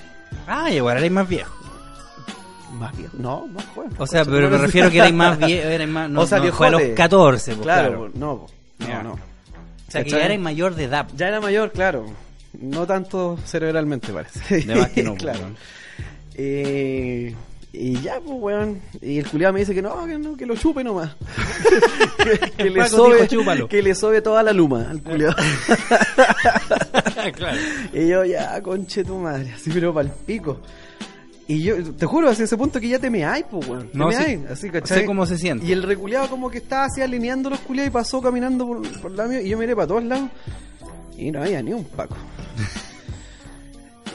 [0.46, 1.52] Ah, igual eres más viejo.
[2.78, 3.16] Más viejo.
[3.18, 3.90] No, más joven.
[3.98, 6.68] O sea, pero me refiero que eres más viejo, eres más, no, O sea, fue
[6.68, 6.94] a los viejote.
[6.94, 8.46] 14, pues, Claro, no,
[8.78, 9.12] no.
[9.12, 11.06] O sea, que ya eres mayor de edad.
[11.16, 12.06] Ya era mayor, claro.
[12.60, 14.62] No tanto cerebralmente, parece.
[14.62, 15.40] De más que no, pues, claro.
[16.34, 17.34] Eh,
[17.78, 18.80] y ya, pues, weón.
[19.02, 21.14] Y el culiado me dice que no, que no, que lo chupe nomás.
[22.16, 25.34] que, que le sobe, dijo, que le sobe toda la luma al culiado.
[27.34, 27.58] claro.
[27.92, 30.60] y yo, ya, conche tu madre, así pero pa'l pico.
[31.48, 33.88] Y yo, te juro, hacia ese punto que ya te me hay, pues, weón.
[33.88, 34.22] Te No, me sí.
[34.22, 35.00] hay, así, ¿cachai?
[35.00, 35.66] Sé cómo se siente.
[35.66, 39.10] Y el reculeado como que estaba así alineando los culiados y pasó caminando por, por
[39.12, 40.30] la mía y yo miré para todos lados
[41.16, 42.16] y no había ni un Paco.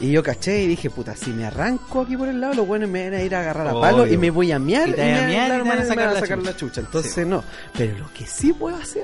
[0.01, 2.89] Y yo caché y dije, puta, si me arranco aquí por el lado, los buenos
[2.89, 3.81] me van a ir a agarrar a Obvio.
[3.81, 5.81] palo y me voy a miar Y te van a me- miar y van a
[5.81, 6.51] me sacar la sacar chucha.
[6.51, 6.81] la chucha.
[6.81, 7.43] Entonces no.
[7.77, 9.03] Pero lo que sí puedo hacer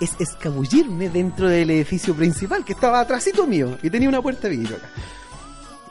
[0.00, 4.56] es escabullirme dentro del edificio principal que estaba atrásito mío y tenía una puerta de
[4.56, 4.86] vidrio acá.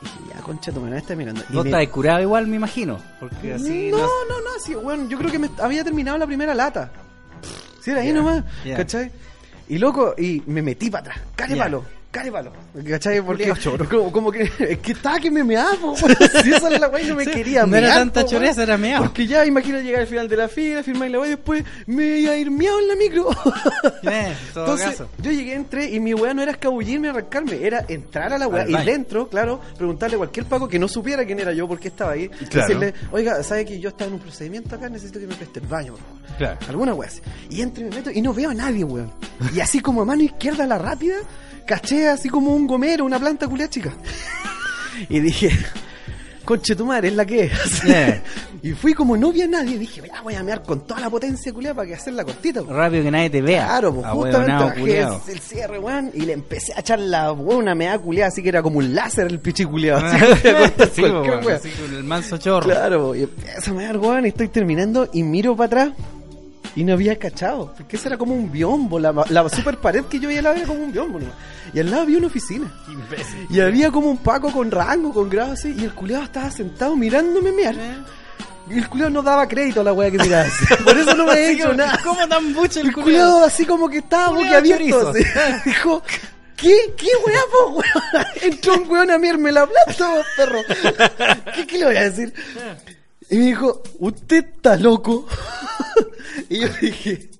[0.00, 1.42] Y dije, ya, concha, tu está mirando.
[1.50, 2.98] Y Vos me- estás curado igual, me imagino.
[3.20, 3.90] Porque así.
[3.90, 6.90] no, no, no, sí, bueno, yo creo que me había terminado la primera lata.
[7.82, 8.44] Sí, era ahí nomás.
[8.76, 9.10] ¿cachai?
[9.68, 11.64] Y loco, y me metí para atrás, care Ya.
[11.64, 11.84] palo,
[12.32, 12.52] palo,
[12.88, 13.20] ¿cachai?
[13.22, 13.52] Porque
[13.88, 15.70] como, como que, es que estaba que me meaba,
[16.42, 18.62] si esa era la weá y no me Sí, quería no era tanta po, choreza,
[18.62, 19.02] era meao.
[19.04, 22.18] Porque ya, imagina llegar al final de la fila, firmar la weá y después me
[22.18, 23.28] iba a ir meado en la micro.
[24.10, 25.08] Eh, todo Entonces, caso.
[25.18, 28.66] yo llegué, entré y mi weá no era escabullirme, arrancarme, era entrar a la weá
[28.68, 28.84] y baño.
[28.84, 32.12] dentro, claro, preguntarle a cualquier paco que no supiera quién era yo, por qué estaba
[32.12, 32.66] ahí, Claro.
[32.68, 34.88] decirle, oiga, ¿sabe que yo estaba en un procedimiento acá?
[34.88, 36.36] Necesito que me preste el baño, por favor.
[36.38, 36.58] Claro.
[36.68, 37.20] Alguna weá así.
[37.50, 39.10] Y entro y me meto y no veo a nadie, weón.
[39.54, 41.16] Y así como a mano izquierda, la rápida,
[41.68, 43.92] caché así como un gomero, una planta culia chica.
[45.10, 45.50] Y dije,
[46.44, 47.82] conche tu madre, es la que es.
[47.82, 48.22] Yeah.
[48.62, 51.52] Y fui como no vi a nadie, dije, voy a mear con toda la potencia
[51.52, 52.62] culia para que hacer la cortita.
[52.66, 53.66] Rápido que nadie te vea.
[53.66, 57.74] Claro, pues justamente bajé el, el cierre, weón, y le empecé a echar la una
[57.74, 60.04] mea culiada, así que era como un láser el pichi culiado.
[60.06, 60.16] Así
[60.94, 61.54] Sí, weá.
[61.54, 62.64] así con el manso chorro.
[62.66, 65.98] Claro, y empiezo a mear, weón, y estoy terminando y miro para atrás
[66.76, 70.18] y no había cachado, porque eso era como un biombo, la, la super pared que
[70.18, 71.26] yo veía lado era como un biombo, ¿no?
[71.72, 72.72] Y al lado había una oficina.
[72.88, 73.46] Imbécil.
[73.50, 76.96] Y había como un paco con rango, con grado así, y el culiado estaba sentado
[76.96, 77.74] mirándome mear.
[78.70, 80.66] Y el culiado no daba crédito a la weá que miraba así.
[80.84, 81.98] Por eso no me he hecho nada.
[82.04, 85.12] ¿Cómo tan el El culiado así como que estaba boquiabierto.
[85.64, 86.02] Dijo,
[86.56, 86.94] ¿qué?
[86.96, 88.26] ¿Qué weá, po, weón?
[88.42, 90.60] Entró un weón a mirarme la plata, vos, perro.
[91.54, 92.32] ¿Qué, ¿Qué le voy a decir?
[93.30, 95.26] Y me dijo, ¿usted está loco?
[96.48, 97.30] y yo dije,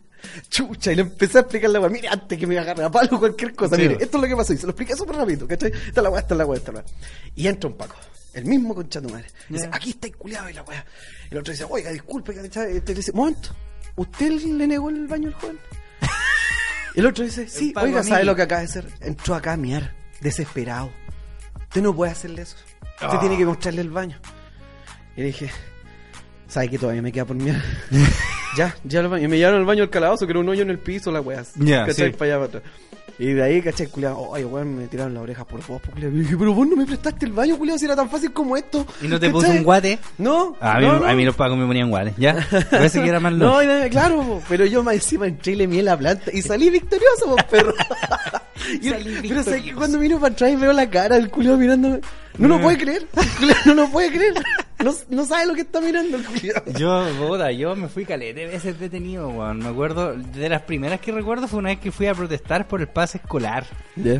[0.50, 1.88] chucha, y le empecé a explicar la weá.
[1.88, 4.36] Mire, antes que me agarre a palo cualquier cosa, Sí, mire, esto es lo que
[4.36, 4.52] pasó.
[4.52, 5.70] Y se lo expliqué súper rápido, ¿cachai?
[5.72, 6.90] Esta es la weá, esta es la weá, esta es la weá.
[7.34, 7.96] Y entra un Paco,
[8.34, 9.26] el mismo concha tu madre.
[9.48, 10.84] Dice, aquí está culiado y la weá.
[11.30, 12.76] Y el otro dice, oiga, disculpe, ¿cachai?
[12.76, 13.50] Este le dice, momento,
[13.96, 15.58] ¿usted le negó el baño al joven?
[16.94, 18.86] El otro dice, sí, oiga, ¿sabe lo que acaba de hacer?
[19.00, 20.90] Entró acá a miar, desesperado.
[21.68, 22.56] Usted no puede hacerle eso.
[22.82, 23.20] Usted Ah.
[23.20, 24.18] tiene que mostrarle el baño.
[25.16, 25.50] Y le dije,
[26.48, 27.62] ¿sabe que todavía me queda por miar?
[28.56, 29.24] ya, ya al baño.
[29.24, 31.20] Y me llevaron al baño al calabozo, que era un hoyo en el piso, la
[31.20, 31.44] weá.
[31.56, 32.10] Ya, ¿Cachai?
[32.10, 32.16] sí.
[32.16, 32.72] Para allá, para atrás.
[33.20, 33.88] Y de ahí, ¿cachai?
[33.88, 36.08] Culiado, oye, weón, me tiraron las orejas por vos, po, culiao.
[36.12, 38.56] Y dije, pero vos no me prestaste el baño, culiado, si era tan fácil como
[38.56, 38.86] esto.
[39.02, 39.98] ¿Y no te puso un guate?
[40.18, 41.04] No, A mí, no, no.
[41.06, 42.46] a mí los pagos me ponían guales, ¿ya?
[42.70, 43.60] Parece que era más loco.
[43.60, 47.26] No, claro, pero yo más encima entré y le mié la planta y salí victorioso,
[47.26, 47.74] po, perro.
[49.22, 52.00] Pero sé que cuando miro para atrás y veo la cara del culiao mirándome,
[52.38, 53.06] no lo puede creer,
[53.64, 54.34] no lo puede creer,
[54.84, 56.62] no, no sabe lo que está mirando el culiao.
[56.78, 59.58] Yo, boda, yo me fui calete veces detenido, weón.
[59.58, 62.80] Me acuerdo, de las primeras que recuerdo fue una vez que fui a protestar por
[62.80, 63.66] el pase escolar.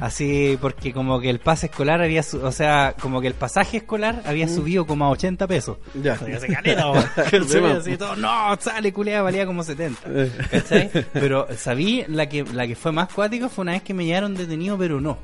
[0.01, 4.23] Así, porque como que el pase escolar había, o sea, como que el pasaje escolar
[4.27, 5.79] había subido como a 80 pesos.
[6.03, 6.17] Ya.
[6.19, 7.05] Se caleta, weón.
[8.19, 10.01] No, sale culeada, valía como 70.
[10.07, 10.33] Eh.
[10.51, 10.91] ¿Cachai?
[11.13, 14.35] Pero sabí, la que, la que fue más cuática fue una vez que me llevaron
[14.35, 15.19] detenido, pero no.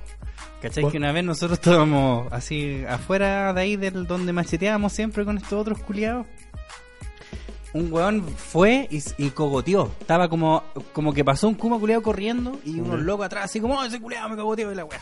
[0.68, 0.90] ¿Cachai?
[0.90, 5.52] Que una vez nosotros estábamos así afuera de ahí del donde macheteábamos siempre con estos
[5.52, 6.26] otros culiados.
[7.74, 9.90] Un weón fue y, y cogoteó.
[10.00, 13.74] Estaba como, como que pasó un kuma culiado corriendo y unos locos atrás, así como,
[13.78, 15.00] oh, ese culiado me cogoteó y la weá.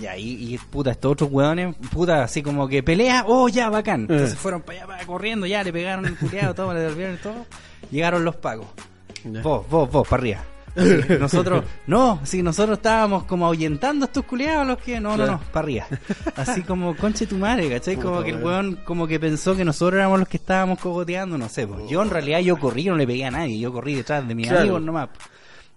[0.00, 4.02] Y ahí, y puta, estos otros weones, puta, así como que pelea, oh, ya, bacán.
[4.02, 4.36] Entonces Eh.
[4.36, 7.46] fueron para allá, para corriendo, ya, le pegaron el culiado, todo, le devolvieron todo.
[7.90, 8.66] Llegaron los pagos.
[9.24, 9.42] Ya.
[9.42, 10.44] Vos, vos, vos, para arriba.
[11.20, 15.32] Nosotros, no, sí, nosotros estábamos como ahuyentando a estos culiados, los que, no, no, Claro.
[15.32, 15.86] no, para arriba.
[16.36, 17.96] Así como, conche tu madre, ¿cachai?
[17.96, 18.76] Como que el weón.
[18.84, 21.88] como que pensó que nosotros éramos los que estábamos cogoteando, no sé, pues.
[21.88, 24.46] Yo en realidad yo corrí, no le pegué a nadie, yo corrí detrás de mis
[24.48, 24.62] Claro.
[24.62, 25.08] amigos nomás.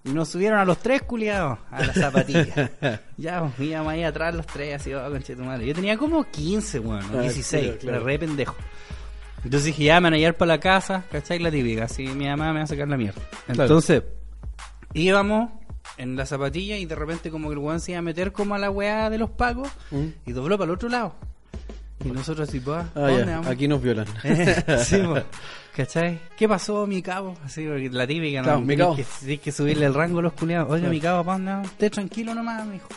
[0.04, 2.72] Y nos subieron a los tres culiados a la zapatilla.
[3.18, 5.68] ya, pues, íbamos ahí atrás los tres, así, oh, conche tu madre.
[5.68, 8.56] Yo tenía como 15, weón, o Ah, 16, claro, re pendejo.
[9.44, 11.40] Entonces dije, ya, me van a llevar para la casa, ¿cachai?
[11.40, 13.22] La típica, así mi mamá me va a sacar la mierda.
[13.46, 13.68] Claro.
[14.94, 15.50] Íbamos
[15.98, 18.56] en la zapatilla y de repente como que el weón se iba a meter como
[18.56, 20.06] a la weá de los pagos Mm.
[20.26, 21.14] y dobló para el otro lado.
[22.06, 24.06] Y nosotros así, pues, Ah, aquí nos violan.
[24.86, 25.16] sí, po.
[25.76, 26.20] ¿Cachai?
[26.38, 27.36] ¿Qué pasó, mi cabo?
[27.44, 28.66] Así, porque la típica, Claro, ¿no?
[28.66, 29.40] mi Tenés cabo.
[29.44, 30.68] que, subirle el rango a los culiados.
[30.76, 30.90] Claro.
[30.92, 31.62] mi cabo, ¿pa' dónde?
[31.68, 32.88] Esté tranquilo nomás, me dijo.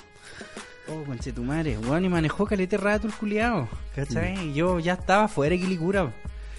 [0.89, 4.37] Oh, conche tu madre, weón, y manejó calete rato el culiado, ¿cachai?
[4.37, 4.51] Mm.
[4.51, 6.13] Y yo ya estaba fuera de Quilicura.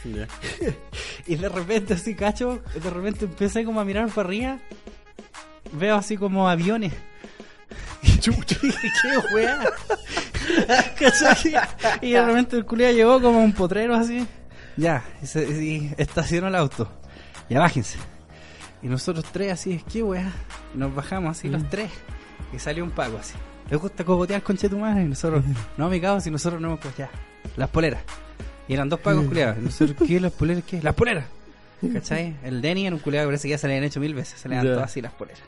[1.27, 4.57] Y de repente así, cacho, de repente empecé como a mirar para arriba.
[5.73, 6.93] Veo así como aviones.
[8.19, 9.59] Chucha, qué weá.
[10.99, 11.53] ¿Cachai?
[12.01, 14.25] Y de repente el culiado llegó como un potrero así.
[14.77, 16.91] Ya, y, se- y estacionó el auto.
[17.49, 17.97] Ya bájense.
[18.81, 20.31] Y nosotros tres así, qué weá.
[20.73, 21.91] Nos bajamos así los tres.
[22.53, 23.35] Y salió un pago así.
[23.69, 25.43] Le gusta cogotear con madre y nosotros,
[25.77, 27.11] no, mi cago, si nosotros no hemos cogoteado.
[27.57, 28.03] Las poleras.
[28.67, 29.57] Y eran dos pagos culiados.
[29.57, 30.19] Nosotros, ¿qué?
[30.19, 30.81] ¿Las poleras qué?
[30.81, 31.25] ¡Las poleras!
[31.93, 32.35] ¿Cachai?
[32.43, 34.39] El Denny era un culiado que parece que ya se le habían hecho mil veces.
[34.39, 34.85] Se le levantó Ya.
[34.85, 35.41] así las poleras.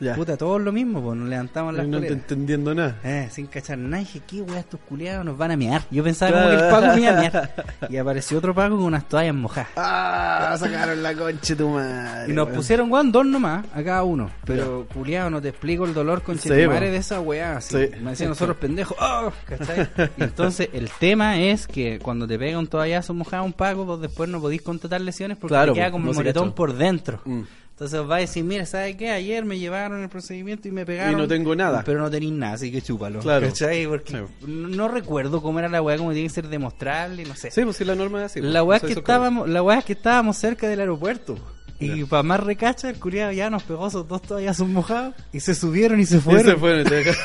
[0.00, 0.14] Ya.
[0.14, 2.98] Puta, todos lo mismo, pues nos levantamos las no entendiendo nada.
[3.02, 5.82] Eh, sin cachar nada, dije, ¿qué weá estos culiados nos van a mear?
[5.90, 7.64] Yo pensaba como que el Paco me iba a mear.
[7.90, 9.70] Y apareció otro Paco con unas toallas mojadas.
[9.76, 12.30] Ah, sacaron la concha tu madre.
[12.30, 12.56] Y nos weón.
[12.56, 14.30] pusieron, weón, dos nomás a cada uno.
[14.44, 17.56] Pero, culiado, no te explico el dolor con Sí, de esa weá.
[17.56, 17.76] Así.
[17.76, 17.96] Sí.
[18.00, 18.96] Me decían nosotros pendejos.
[19.00, 19.32] ¡Oh!
[19.46, 19.88] ¿Cachai?
[20.16, 24.00] Y entonces, el tema es que cuando te pega un toallazo mojado un Paco, vos
[24.00, 27.20] después no podís contratar lesiones porque Claro, te queda como no moretón por dentro.
[27.24, 27.42] Mm.
[27.78, 29.08] Entonces os va a decir, mira, ¿sabes qué?
[29.12, 31.12] Ayer me llevaron el procedimiento y me pegaron.
[31.12, 31.84] Y no tengo nada.
[31.86, 33.20] Pero no tenéis nada, así que chúpalo.
[33.20, 33.46] Claro.
[33.46, 33.86] ¿Cachai?
[33.86, 34.44] Porque Sí.
[34.48, 37.52] no, recuerdo cómo era la weá, como tiene que ser demostrable, no sé.
[37.52, 38.40] Sí, pues si la norma es así.
[38.40, 41.38] La pues, weá es que estábamos, la weá es que estábamos cerca del aeropuerto.
[41.80, 45.54] Y para más recacha, el curiado ya nos pegó esos dos toallazos mojados y se
[45.54, 46.16] subieron y se.
[46.16, 46.44] Y fueron.
[46.44, 47.16] se fueron, dejaron-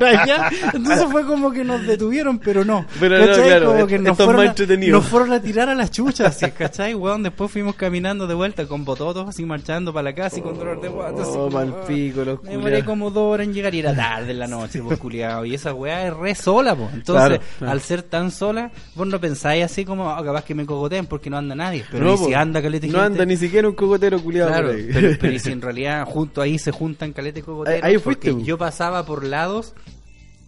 [0.00, 0.50] allá.
[0.72, 2.86] Entonces fue como que nos detuvieron, pero no.
[2.98, 4.54] Pero no, Como que nos fueron, a,
[4.88, 6.94] nos fueron a tirar a las chuchas, así, ¿cachai?
[6.94, 10.56] Weón, después fuimos caminando de vuelta con bototos, así marchando para la casa y con
[10.58, 11.22] dolor de guata.
[11.26, 11.84] Oh, mal ah.
[11.86, 14.82] pico, los Me demoré como dos horas en llegar y era tarde en la noche,
[14.82, 15.44] pues culiado.
[15.44, 16.92] Y esa weá es re sola, pues.
[16.94, 17.72] Entonces, Claro, claro.
[17.72, 21.28] al ser tan sola, vos no pensáis así como, ah, capaz que me cogoteen porque
[21.30, 21.84] no anda nadie.
[21.90, 23.09] Pero No, y si anda caleta No?
[23.12, 26.58] Anda ni siquiera un cogotero culiado Claro, pero, pero y si en realidad junto ahí
[26.58, 29.74] se juntan caleta y cogoteros, Ahí- ahí fuiste, porque yo pasaba por lados,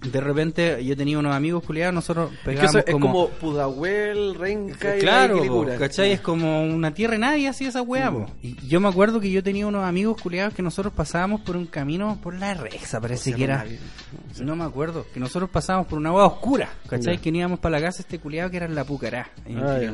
[0.02, 3.06] de repente yo tenía unos amigos culiados, nosotros Es que pegábamos es como...
[3.12, 5.66] como Pudahuel, Renca y Claro.
[5.78, 6.10] ¿cachai?
[6.10, 8.26] Es como una tierra de nadie así esa weá, po.
[8.42, 11.66] Y yo me acuerdo que yo tenía unos amigos culiados que nosotros pasábamos por un
[11.66, 13.64] camino por la Rexa, parece que era.
[14.40, 17.16] No me acuerdo, que nosotros pasábamos por una hueá oscura, ¿cachai?
[17.16, 17.22] Ya.
[17.22, 19.92] Que íbamos para la casa este culiado que era en la Pucará, en Ah, ya.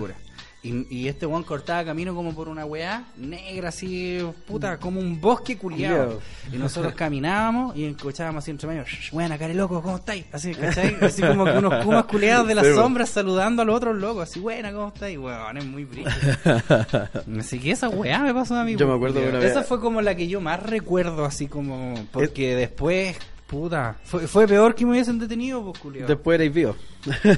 [0.61, 5.21] Y, y este weón cortaba camino como por una weá negra, así, puta, como un
[5.21, 6.21] bosque culiado.
[6.53, 10.25] Y nosotros caminábamos y escuchábamos así entre medio, "Shh, buena, care loco, ¿cómo estáis?
[10.33, 10.97] Así, ¿cachai?
[11.01, 14.25] Así como que unos kumas culiados de las Sí, sombras saludando a los otros locos,
[14.29, 15.17] así, buena, ¿cómo estáis?
[15.17, 16.11] Weón, es muy brillo.
[17.39, 18.75] Así que esa weá me pasó a mí.
[18.77, 21.47] Yo me acuerdo de una vez- Esa fue como la que yo más recuerdo, así
[21.47, 23.17] como, porque después,
[23.49, 26.07] puta, fue, fue peor que me hubiesen detenido, pues, culiao.
[26.07, 26.77] Después erais vivos.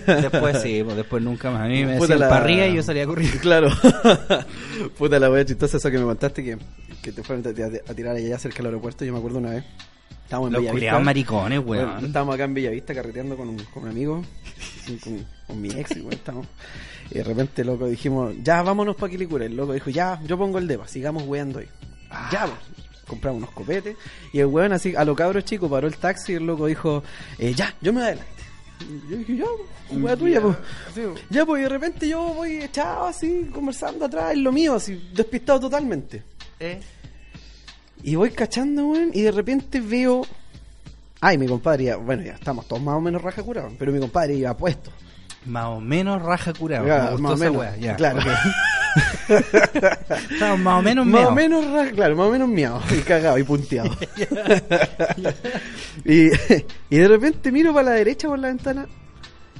[0.06, 1.62] Después sí, pues después nunca más.
[1.62, 3.38] A mí me Puta decían la- parrilla y yo salía corriendo.
[3.40, 3.70] Claro.
[4.98, 6.58] Puta la wea chistosa eso que me contaste que,
[7.02, 9.04] que te fueron a, tirar allá cerca del aeropuerto.
[9.04, 9.64] Yo me acuerdo una vez.
[10.24, 10.72] Estábamos en Los Bellavista.
[10.72, 12.04] culiados maricones, Bueno, weón.
[12.06, 14.22] estábamos acá en Bellavista carreteando con un, con un amigo,
[15.02, 16.46] con, con mi ex, igual estábamos.
[17.10, 19.44] Y de repente, loco, dijimos, ya vámonos para Quilicura.
[19.44, 21.66] El loco dijo, ya, yo pongo el dedo, sigamos weando ahí.
[22.30, 22.69] Ya, pues.
[23.10, 23.96] Compramos unos copetes.
[24.32, 27.02] Y el weón, así, a lo cabros chicos, paró el taxi y el loco dijo,
[27.38, 28.32] eh, ya, yo me voy adelante.
[29.10, 29.44] Yo dije, ya,
[29.98, 30.56] wea tuya, pues.
[31.28, 35.10] Ya, pues, y de repente yo voy echado así, conversando atrás, en lo mío, así,
[35.14, 36.22] despistado totalmente.
[36.58, 36.80] Eh,
[38.02, 40.22] Y voy cachando, weón, y de repente veo.
[41.20, 44.00] Ay, mi compadre, ya- bueno, ya estamos todos más o menos raja curados, pero mi
[44.00, 44.90] compadre iba puesto.
[45.46, 46.86] Más o menos raja curado.
[46.86, 47.96] Ya, más o menos, ya.
[47.96, 48.20] claro.
[50.30, 53.38] Estábamos más o menos Más o menos raja, claro, más o menos miado, y cagado,
[53.38, 53.90] y punteado.
[56.04, 56.26] y,
[56.90, 58.86] y de repente miro para la derecha por la ventana,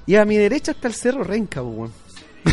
[0.06, 1.92] y a mi derecha está el cerro Renca, weón.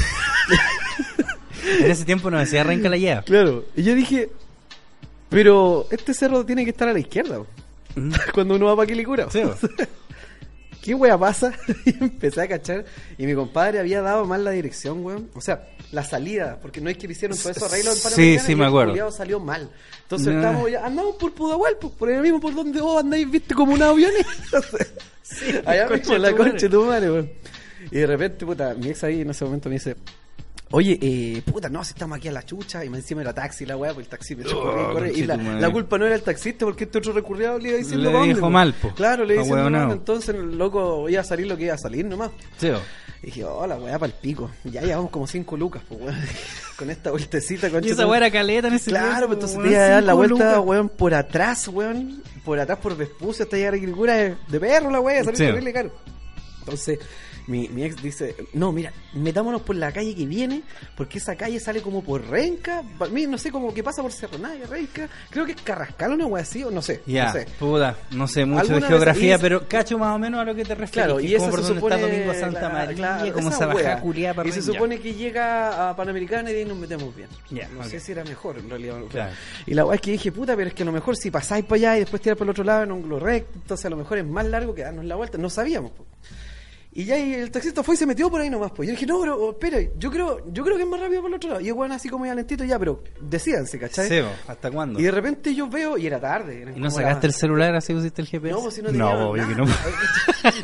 [1.80, 3.24] En ese tiempo nos decía arranca la lleva.
[3.24, 4.30] Claro, y yo dije,
[5.28, 8.14] pero este cerro tiene que estar a la izquierda, weón.
[8.34, 9.30] cuando uno va para Quilicura.
[9.30, 9.42] Sí.
[10.88, 11.52] ¿Qué wea pasa?
[11.86, 12.86] y empecé a cachar.
[13.18, 15.30] Y mi compadre había dado mal la dirección, weón.
[15.36, 18.54] O sea, la salida, porque no es que hicieron todo eso arreglo en Sí, sí,
[18.54, 18.92] y me el acuerdo.
[18.92, 19.70] culiao salió mal.
[20.04, 20.40] Entonces No.
[20.40, 23.74] estábamos ya, andamos por Pudahuel, pues, por el mismo por donde vos andáis, viste, como
[23.74, 24.12] un avión.
[25.66, 27.32] Allá mismo, la concha de tu madre, weón.
[27.92, 29.98] Y de repente, puta, mi ex ahí en ese momento me dice,
[30.72, 33.66] Oye, eh, puta, no, si estamos aquí a la chucha y me encima era taxi
[33.66, 35.18] la weá, pues el taxi me echó correr, Oh, correr.
[35.18, 38.12] Y la, la culpa no era el taxista porque este otro recurriado le iba diciendo
[38.12, 38.50] Le dijo po.
[38.50, 38.94] mal, po.
[38.94, 41.78] Claro, le Pa' diciendo mal, entonces el loco iba a salir lo que iba a
[41.78, 42.32] salir nomás.
[42.58, 42.70] Sí.
[43.24, 44.52] Y dije, oh, la weá para el pico.
[44.66, 46.16] Ya llevamos como cinco lucas, pues weón.
[46.78, 49.70] Con esta vueltecita, con Y esa weá era caleta en ese Claro, pues entonces te
[49.72, 50.60] iba a dar la vuelta, lucas.
[50.64, 52.22] weón, por atrás, weón.
[52.46, 55.44] Por atrás, por Vespucio, hasta llegar a Agricultura de, de perro, la weá, salir Sí.
[55.46, 55.92] terrible caro.
[56.60, 57.00] Entonces,
[57.48, 60.64] mi, mi ex dice, no, mira, metámonos por la calle que viene,
[60.96, 64.38] porque esa calle sale como por Renca, mí no sé, como que pasa por Cerro
[64.38, 67.48] Navia, Renca, creo que es Carrascal, una weá así, o no sé, Ya, no sé.
[67.58, 70.76] puta, no sé mucho de geografía, pero cacho más o menos a lo que te
[70.76, 70.92] refieres.
[70.92, 71.96] Claro, y es como esa por se supone...
[71.96, 75.96] está Domingo Santa María, claro, como esa bajada culiada Y se supone que llega a
[75.96, 77.30] Panamericana y de ahí nos metemos bien.
[77.50, 78.98] Ya, no sé si era mejor, en realidad.
[79.10, 79.34] Claro.
[79.66, 81.64] Y la weá es que dije, puta, pero es que a lo mejor si pasáis
[81.66, 83.98] para allá y después tirar por el otro lado en un recto, entonces a lo
[83.98, 85.38] mejor es más largo que darnos la vuelta.
[85.38, 85.92] No sabíamos.
[85.92, 86.06] po.
[86.98, 88.88] Y ya y el taxista fue y se metió por ahí nomás, pues.
[88.88, 91.36] Yo dije, no, pero espera, yo creo, yo creo que es más rápido por el
[91.36, 91.62] otro lado.
[91.62, 94.10] Y el weón así como ya lentito ya, pero decídanse, ¿cachai?
[94.10, 95.00] Sí, po, ¿hasta cuándo?
[95.00, 96.74] Y de repente yo veo, y era tarde.
[96.76, 98.52] ¿Y no sacaste el celular así pusiste el GPS?
[98.52, 99.66] No, pues si no tenía No, obvio que no.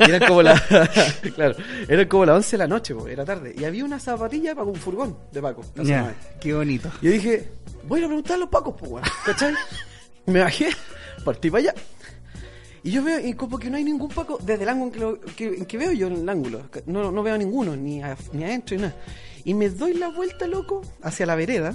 [0.08, 0.60] Eran como la,
[1.36, 1.54] claro,
[1.88, 3.54] eran como las 11 de la noche, era tarde.
[3.56, 5.62] Y había una zapatilla para un furgón de Paco.
[5.76, 6.04] de.
[6.40, 6.90] qué bonito.
[7.00, 7.48] Y yo dije,
[7.86, 9.04] voy a preguntar a los pacos, pues, weón.
[9.24, 9.54] ¿Cachai?
[10.26, 10.70] Me bajé,
[11.24, 11.74] partí para allá.
[12.84, 15.20] Y yo veo, y como que no hay ningún paco, desde el ángulo que, lo-
[15.34, 18.44] que, que veo yo en el ángulo, no, no veo a ninguno, ni, a- ni
[18.44, 18.94] adentro, ni nada.
[19.44, 21.74] Y me doy la vuelta, loco, hacia la vereda,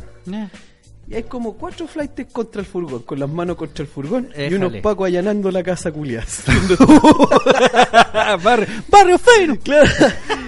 [1.08, 4.54] y hay como cuatro flights contra el furgón, con las manos contra el furgón, y
[4.54, 6.44] unos pacos allanando la casa culias.
[8.44, 9.58] barrio, barrio feo.
[9.64, 9.90] Claro.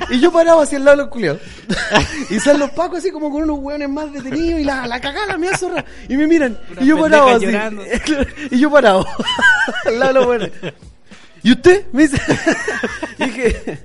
[0.10, 1.42] Y yo parado hacia el lado de los culiados.
[2.30, 5.38] Y salen los pacos así como con unos hueones más detenidos y la, la cagada
[5.38, 5.84] me zorra.
[6.10, 6.58] Y me miran.
[6.72, 7.46] Una y yo parado así.
[7.46, 7.84] llorando.
[8.52, 9.06] Y yo parado.
[9.92, 10.74] Al lado de.
[11.44, 11.86] ¿Y usted?
[11.92, 12.22] Me dice.
[13.20, 13.80] Y dije.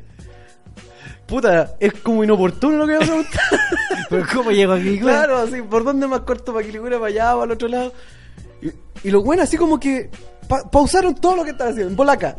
[1.27, 3.43] Puta, es como inoportuno lo que me preguntar.
[4.11, 4.99] Pero ¿cómo llego aquí?
[5.01, 7.93] Claro, así, ¿por dónde más corto para Quilicura, para allá, para el otro lado?
[8.63, 8.71] Y,
[9.09, 10.09] y los buenos así como que
[10.49, 12.37] pa- pausaron todo lo que estaban haciendo, en bolaca.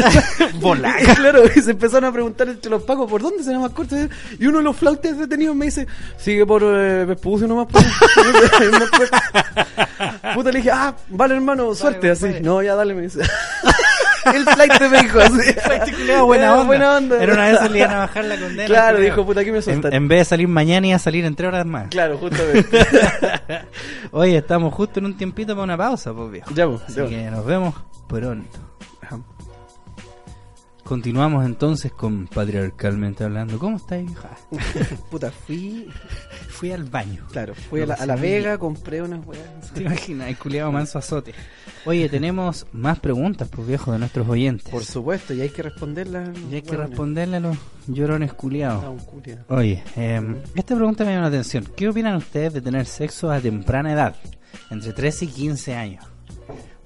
[0.60, 1.14] Bolaca.
[1.14, 3.96] claro, y se empezaron a preguntar entre los pacos, ¿por dónde será más corto?
[4.38, 5.86] Y uno de los flautas detenidos me dice,
[6.18, 7.66] sigue por eh, Vespucio nomás.
[7.70, 7.84] Pues.
[8.72, 9.16] Más corto.
[10.34, 12.24] Puta, le dije, ah, vale hermano, suerte, así.
[12.26, 12.40] vale.
[12.40, 13.20] No, ya dale, me dice.
[14.34, 15.54] El flight me dijo así.
[16.26, 16.64] buena Era onda.
[16.66, 17.22] buena onda.
[17.22, 18.64] Era una vez iban a bajar la condena.
[18.66, 19.94] Claro, dijo, puta, aquí me En, soltaron.
[19.94, 21.88] en vez de salir mañana iba a salir en tres horas más.
[21.88, 22.78] Claro, justamente.
[24.12, 26.50] Oye, estamos justo en un tiempito para una pausa, pues viejo.
[26.54, 27.74] ya, pues, Así ya, que nos vemos
[28.08, 28.58] pronto.
[30.86, 33.58] Continuamos entonces con Patriarcalmente Hablando.
[33.58, 34.30] ¿Cómo estáis, vieja?
[35.10, 35.88] Puta, fui.
[36.48, 37.26] Fui al baño.
[37.32, 39.72] Claro, fui a la, a Vega, compré unas weas.
[39.74, 40.28] ¿Te imaginas?
[40.28, 41.34] El culiado manso azote.
[41.86, 44.68] Oye, tenemos más preguntas, pues viejo, de nuestros oyentes.
[44.68, 46.30] Por supuesto, y hay que responderlas.
[46.52, 46.90] Y hay que weones.
[46.90, 48.84] responderle a los llorones culiados.
[49.48, 51.64] Oye, eh, esta pregunta me llama la atención.
[51.76, 54.14] ¿Qué opinan ustedes de tener sexo a temprana edad?
[54.70, 56.15] Entre 13 y 15 años.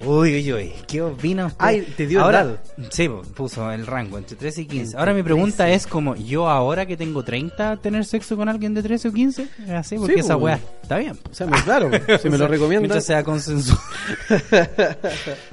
[0.02, 0.72] Uy, uy, uy.
[0.88, 1.66] ¿Qué opinan ustedes?
[1.86, 2.60] Ay, te dio ahora, edad.
[2.90, 4.82] Sí, puso el rango entre 13 y 15.
[4.84, 5.74] Entre Ahora mi pregunta 13.
[5.74, 9.42] es como, ¿yo ahora que tengo 30 tener sexo con alguien de 13 o 15?
[9.66, 11.18] Es así, porque Sí, esa weá está bien.
[11.30, 12.80] O sea, me- claro, si me lo recomiendas.
[12.80, 13.78] Mientras sea consensual.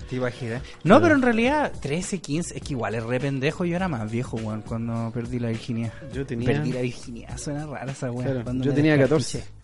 [0.09, 0.61] ¿Te imaginas?
[0.83, 3.65] No, pero en realidad 13, 15, es que igual es re pendejo.
[3.65, 5.91] Yo era más viejo, weón, cuando perdí la virginidad.
[6.13, 8.27] Yo tenía- Perdí la virginidad, suena rara esa weá.
[8.27, 9.39] Claro, cuando yo tenía descartuché.
[9.39, 9.56] 14.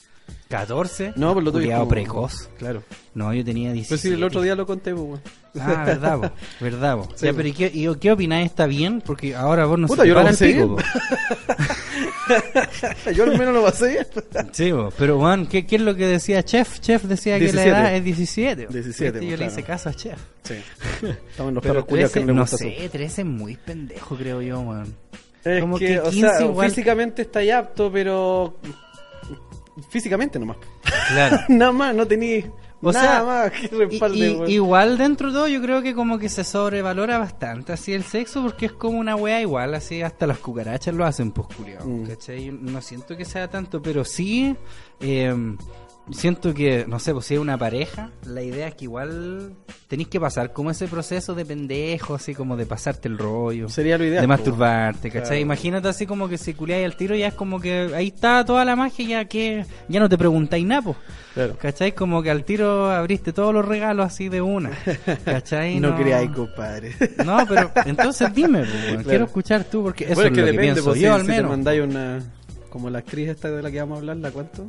[0.58, 1.14] 14.
[1.16, 2.50] No, pero lo tuyo como- precoz.
[2.60, 2.84] Claro.
[3.16, 4.02] No, yo tenía Pero 17.
[4.02, 5.22] si el otro día lo conté, pues, weón.
[5.60, 7.10] Ah, verdad, po, verdad, po.
[7.16, 8.48] Sí, Ya, pero ¿y qué, y qué opináis?
[8.48, 9.02] ¿Está bien?
[9.06, 10.84] Porque ahora vos no Puta, se yo lo pasé pico, bien.
[13.16, 14.08] Yo al menos lo pasé bien.
[14.54, 16.80] Sí, po, pero Juan, ¿qué, ¿qué es lo que decía Chef?
[16.80, 17.72] Chef decía que 17.
[17.72, 18.66] la edad es 17.
[18.68, 18.74] po.
[18.74, 19.52] 17, Viste, po, Yo le claro.
[19.52, 20.20] hice caso a Chef.
[20.44, 20.56] Sí.
[21.30, 24.42] Estaban los Pero perros culiados que 13, no no sé, 13 es muy pendejo, creo
[24.42, 24.96] yo, weón.
[25.44, 28.58] Es Como que, que o 15 sea, igual- físicamente está apto, pero
[29.90, 30.58] físicamente nomás.
[31.10, 31.38] Claro.
[31.50, 32.46] nada más, no tenía
[32.82, 34.50] O nada sea, más que Y- respalde, y- weón.
[34.52, 38.42] igual dentro de todo yo creo que como que se sobrevalora bastante así el sexo
[38.44, 42.04] porque es como una wea igual, así hasta las cucarachas lo hacen pues culiao, Mm.
[42.62, 44.56] No siento que sea tanto, pero sí
[45.00, 45.34] eh,
[46.12, 49.54] siento que, no sé, pues si es una pareja, la idea es que igual
[49.88, 53.70] tenéis que pasar como ese proceso de pendejo, así como de pasarte el rollo.
[53.70, 54.22] Sería lo ideal.
[54.22, 55.28] de masturbarte, ¿cachai?
[55.28, 55.42] Claro.
[55.42, 58.66] Imagínate así como que si culiáis al tiro ya es como que ahí está toda
[58.66, 60.98] la magia ya que ya no te preguntáis nada, pues.
[61.34, 61.58] Claro.
[61.58, 61.94] ¿Cachai?
[61.94, 64.72] Como que al tiro abriste todos los regalos así de una.
[65.26, 65.80] ¿Cachai?
[65.84, 66.94] No, creáis, compadre.
[67.26, 68.84] No, pero entonces dime, pues.
[68.84, 69.04] Claro.
[69.04, 71.14] quiero escuchar tú porque eso bueno, es que lo que depende, pienso pues, yo si,
[71.14, 72.20] al si te mandáis una...
[72.70, 74.68] Como la actriz esta de la que vamos a hablar, ¿la cuánto?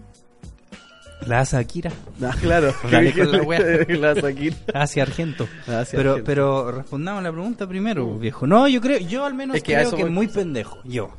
[1.27, 1.91] La Akira,
[2.23, 2.75] Ah, claro.
[2.91, 3.61] Dale con la wea.
[3.89, 4.57] la Shakira.
[4.75, 5.49] hacia Argento.
[5.67, 6.25] Hacia pero, Argento.
[6.27, 8.47] pero respondamos la pregunta primero, viejo.
[8.47, 10.79] No, yo creo, yo al menos Es que creo que es muy pendejo.
[10.85, 11.11] Yo.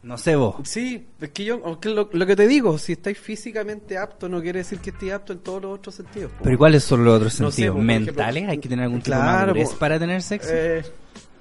[0.00, 0.54] No sé vos.
[0.62, 4.40] Sí, es que yo, aunque lo, lo que te digo, si estáis físicamente apto, no
[4.40, 6.30] quiere decir que estéis apto en todos los otros sentidos.
[6.30, 6.44] po.
[6.44, 7.76] Pero ¿y cuáles son los otros No sé, sentidos?
[7.76, 8.36] po, ¿Mentales?
[8.36, 9.78] ejemplo, ¿Hay que tener algún tipo de madurez po.
[9.78, 10.50] para tener sexo?
[10.52, 10.82] Eh,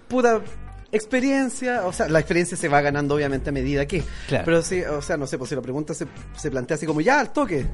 [0.08, 0.42] puta
[0.92, 4.04] experiencia, o sea, la experiencia se va ganando obviamente a medida que.
[4.28, 4.46] Claro.
[4.46, 7.02] Pero sí, o sea, no sé, pues si la pregunta se, se plantea así como,
[7.02, 7.66] ya, al toque.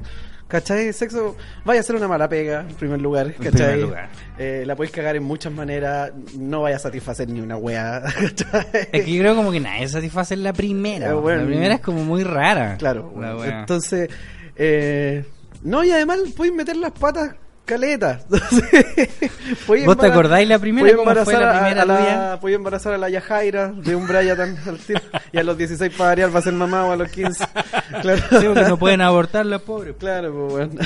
[0.46, 0.92] ¿Cachai?
[0.92, 3.28] Sexo, vaya a ser una mala pega, en primer lugar.
[3.28, 3.50] En ¿Cachai?
[3.52, 4.08] primer lugar.
[4.38, 8.02] Eh, la podéis cagar en muchas maneras, no vaya a satisfacer ni una wea.
[8.20, 8.88] ¿cachai?
[8.92, 11.10] Es que yo creo como que nadie satisface la primera.
[11.10, 12.76] Eh, bueno, la primera es como muy rara.
[12.76, 13.12] Claro,
[13.44, 14.10] entonces,
[14.56, 15.24] eh,
[15.62, 17.34] no, y además podéis meter las patas
[17.66, 17.98] Podéis
[19.86, 20.86] ¿Vos te acordáis la primera?
[20.86, 22.38] podéis ¿Cómo fue la a- primera a, la- tuya?
[22.40, 25.00] podéis embarazar a la Yajaira de un Brian tan al tiro,
[25.32, 27.44] y a los 16 para variar va a ser mamá o a los 15.
[28.02, 29.94] Claro, Sí, porque no pueden abortar los pobres.
[29.98, 30.80] claro, pues bueno.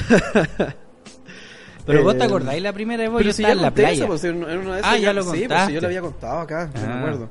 [1.86, 3.70] Pero vos te Eh, acordáis la primera vez, vos yo si estaba ya en la
[3.74, 3.92] playa.
[3.92, 5.66] eso, pues, en una de Ah, esas ya lo sí, pues, contaste.
[5.68, 6.98] si yo lo había contado acá, no me Ah.
[6.98, 7.30] acuerdo.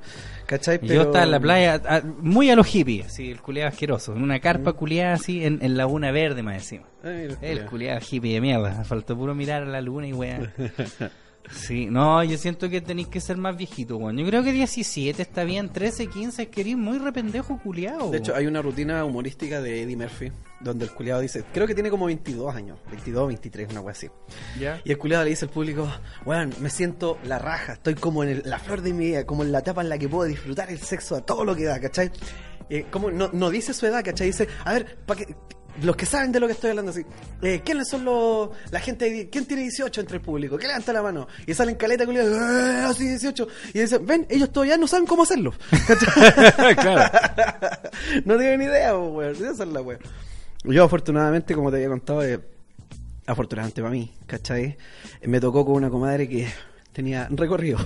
[0.96, 4.24] Yo estaba en la playa, a- muy a los hippies, así, el culiado asqueroso, en
[4.24, 6.86] una carpa culiada así, en, en Laguna Verde más encima.
[7.04, 10.54] Ay, El culiado hippie de mierda, faltó puro mirar a la luna y weá.
[11.52, 14.18] Sí, no, yo siento que tenéis que ser más viejito, weón.
[14.18, 18.12] Yo creo que 17 está bien, 13, 15 es que eres muy rependejo culiado.
[18.12, 21.74] De hecho, hay una rutina humorística de Eddie Murphy donde el culiado dice, creo que
[21.76, 24.08] tiene como 22 años, 22, 23, una wea así.
[24.60, 24.82] ¿Ya?
[24.84, 25.88] Y el culiado le dice al público,
[26.26, 29.44] weón, me siento la raja, estoy como en el- la flor de mi vida, como
[29.44, 31.80] en la etapa en la que puedo disfrutar el sexo a todo lo que da,
[31.80, 32.12] ¿cachai?
[32.70, 34.28] Eh, como no, no dice su edad, ¿cachai?
[34.28, 35.36] Dice, a ver, para que
[35.84, 37.06] los que saben de lo que estoy hablando así,
[37.42, 40.58] eh, ¿quiénes son los la gente quién tiene 18 entre el público?
[40.58, 41.28] ¿Qué levanta la mano?
[41.46, 45.24] Y salen caleta culiado, "Eh, así 18 y dicen, "Ven, ellos todavía no saben cómo
[45.24, 45.54] hacerlo."
[46.78, 47.12] Claro.
[48.26, 49.36] no tienen idea, weón.
[49.36, 50.00] Esa es la weón.
[50.64, 52.40] Yo, afortunadamente, como te había contado, eh,
[53.26, 54.78] afortunadamente para mí, ¿cachai?
[55.24, 56.48] Me tocó con una comadre que
[56.94, 57.78] tenía recorrido.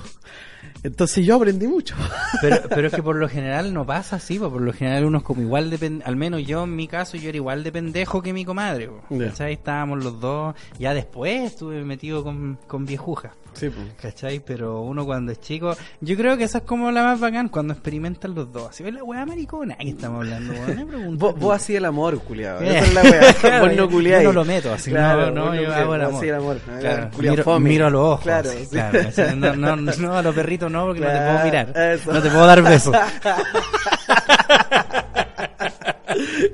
[0.84, 1.96] Entonces yo aprendí mucho.
[2.42, 4.50] Pero, pero es que por lo general no pasa así, po.
[4.50, 7.18] por lo general uno es como igual de pen- al menos yo en mi caso
[7.18, 8.90] yo era igual de pendejo que mi comadre.
[9.10, 9.28] Ya.
[9.28, 9.54] ¿cachai?
[9.54, 13.34] Estábamos los dos, ya después estuve metido con, con viejuja.
[13.54, 13.86] Sí, pues.
[14.02, 14.40] ¿Cachai?
[14.40, 17.74] Pero uno cuando es chico, yo creo que esa es como la más bacán cuando
[17.74, 18.70] experimentan los dos.
[18.70, 21.18] Así ves la weá maricona que estamos hablando, weón.
[21.18, 22.62] Vos, vos hacías el amor, culiado.
[22.62, 23.34] Eh, Esa es la weá.
[23.42, 24.24] claro, vos no yo culiáis.
[24.24, 26.16] no lo meto así, Claro, no, yo hago el amor.
[26.16, 26.58] hacías el amor.
[26.80, 28.22] Claro, miro, a los ojos.
[28.24, 28.70] Claro, así, sí.
[28.72, 29.00] claro,
[29.36, 31.78] no, no, no, a los perritos no, porque no te puedo mirar.
[31.78, 32.14] eso.
[32.14, 32.96] No te puedo dar besos.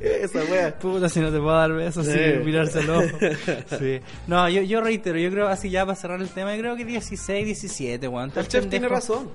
[0.01, 0.77] Esa weá.
[0.77, 3.17] Puta, si no te puedo dar besos, sí, mirarse ojo.
[3.79, 3.99] Sí.
[4.27, 6.85] No, yo, yo reitero, yo creo, así ya para cerrar el tema, yo creo que
[6.85, 8.31] 16, 17, weón.
[8.35, 9.29] El chef tiene razón.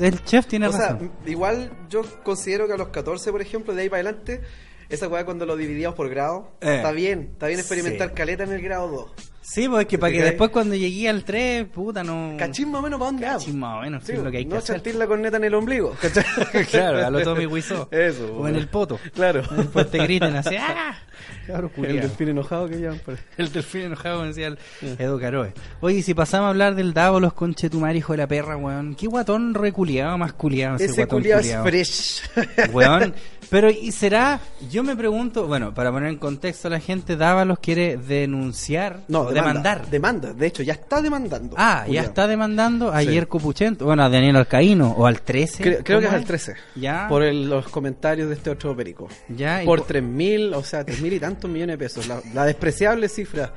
[0.00, 1.10] El chef tiene O sea, razón.
[1.26, 4.40] igual yo considero que a los 14, por ejemplo, de ahí para adelante,
[4.88, 6.76] esa weá cuando lo dividíamos por grado, Eh.
[6.76, 8.14] está bien, está bien experimentar Sí.
[8.14, 9.10] caleta en el grado 2.
[9.48, 12.34] Sí, pues es que para que ¿Te después cuando llegué al 3, puta, no...
[12.36, 13.26] Cachín más o menos para dónde.
[13.26, 14.74] Cachín más o menos, Sí, sí, lo que hay que no hacer.
[14.76, 16.24] sentir la corneta en el ombligo, ¿cachai?
[16.70, 17.86] Claro, a lo Tommy Wiseau.
[17.92, 18.98] Eso, O en el poto.
[19.14, 19.42] Claro.
[19.56, 20.98] Después te griten así, ¡ah!
[21.46, 23.00] Cabro El delfín enojado que llaman.
[23.36, 24.58] El delfín enojado, como decía el
[24.98, 25.52] Edu Caroe.
[25.80, 28.94] Oye, si pasamos a hablar del Dávolos con Chetumar, hijo de la perra, weón.
[28.94, 32.22] Qué guatón reculeado, más culiado ese, Ese guatón culiado es fresh.
[32.72, 33.14] Weón.
[33.48, 34.40] Pero, ¿y será?
[34.72, 39.20] Yo me pregunto, bueno, para poner en contexto a la gente, Dávalos quiere denunciar No,
[39.20, 39.90] o demanda, demandar.
[39.90, 41.54] Demanda, de hecho, ya está demandando.
[41.56, 43.06] Ah, ya está demandando a Sí.
[43.08, 45.62] Yerko Puchento, bueno, a Daniel Alcaíno o al 13.
[45.62, 46.54] Creo, creo que es ¿cómo al 13.
[46.74, 47.06] Ya.
[47.08, 49.08] Por el- los comentarios de este otro perico.
[49.28, 52.06] Ya, Por po- tres mil, o sea, tres mil y tantos millones de pesos.
[52.08, 53.52] La, la despreciable cifra.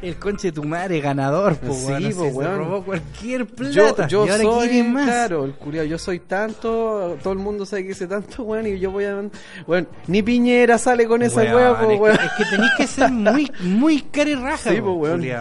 [0.00, 4.06] El conche de tu madre ganador, po, Sí, así po, se robó cualquier plata.
[4.08, 5.04] yo y ahora soy, más.
[5.06, 8.78] claro, el culiao, yo soy tanto, todo el mundo sabe que hice tanto, weón, y
[8.78, 9.22] yo voy a...
[9.66, 12.16] Weón, ni Piñera sale con esa weá, po, es, weón.
[12.16, 15.22] que, es que tenéis que ser muy, muy cara y raja, Sí, po, weón.
[15.24, 15.34] es,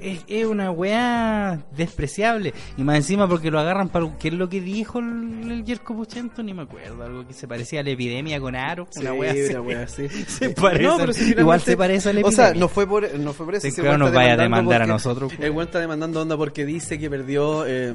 [0.00, 2.52] es- es una weá despreciable.
[2.76, 4.02] Y más encima porque lo agarran para...
[4.18, 6.42] ¿Qué es lo que dijo el, el Yerko Puchento?
[6.42, 7.02] Ni me acuerdo.
[7.02, 8.86] Algo que se parecía a la epidemia con Aro.
[8.90, 9.40] Sí, una weá así.
[9.50, 10.08] una weá así.
[10.08, 10.84] Se parece.
[10.92, 12.60] No, pero si Igual se parece a la O sea, epidemia.
[12.60, 13.70] no fue por, no fue por eso.
[13.70, 16.36] Sí, weón nos está vaya a demandando demandar a nosotros, El weón está demandando onda
[16.36, 17.94] porque dice que perdió eh,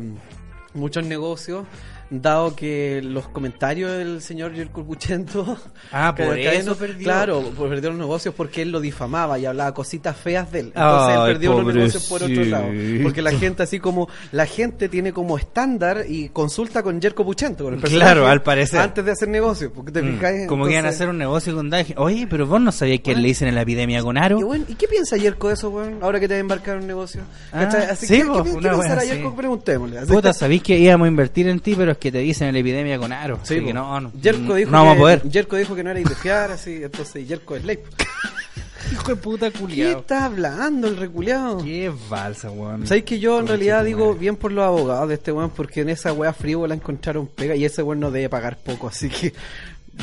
[0.74, 1.66] muchos negocios
[2.10, 5.58] dado que los comentarios del señor Yerko Puchento
[5.92, 7.04] Ah, por eso perdió.
[7.04, 10.66] Claro, por perdió los negocios porque él lo difamaba y hablaba cositas feas de él.
[10.68, 12.66] Entonces Ay, él perdió los negocios por otro lado.
[13.04, 17.64] Porque la gente así como la gente tiene como estándar y consulta con Yerko Puchento,
[17.66, 18.80] con el Claro, al parecer.
[18.80, 21.18] antes de hacer negocios, porque te Mm, fijáis Como que iban a Entonces- hacer un
[21.18, 21.94] negocio con Daji.
[21.98, 24.40] Oye, pero vos no sabías que le dicen en la epidemia con Aro.
[24.40, 25.98] y, bueno, ¿y qué piensa Yerko de eso, weón?
[26.02, 27.22] Ahora que te va a embarcar en un negocio.
[27.52, 27.70] Ah.
[27.92, 29.10] Así sí, que, po, ¿qué, qué pensará así.
[29.10, 29.36] Yerko?
[29.36, 30.00] Preguntémosle.
[30.00, 32.60] Así Puta, sabéis que íbamos a invertir en ti, pero que te dicen en la
[32.60, 33.40] epidemia con Aro.
[33.44, 35.22] Sí, así que no, no, Yerko dijo no vamos que, a poder.
[35.30, 37.80] Yerko dijo que no era fiar, así, entonces Yerko es ley.
[38.92, 40.00] Hijo de puta ¿Qué culiao.
[40.00, 41.58] está hablando el reculeado?
[41.62, 42.88] Qué balsa, weón.
[42.88, 44.20] ¿Sabes que yo en realidad digo madre.
[44.20, 45.50] bien por los abogados de este weón?
[45.50, 49.10] Porque en esa wea frívola encontraron pega y ese weón no debe pagar poco, así
[49.10, 49.34] que.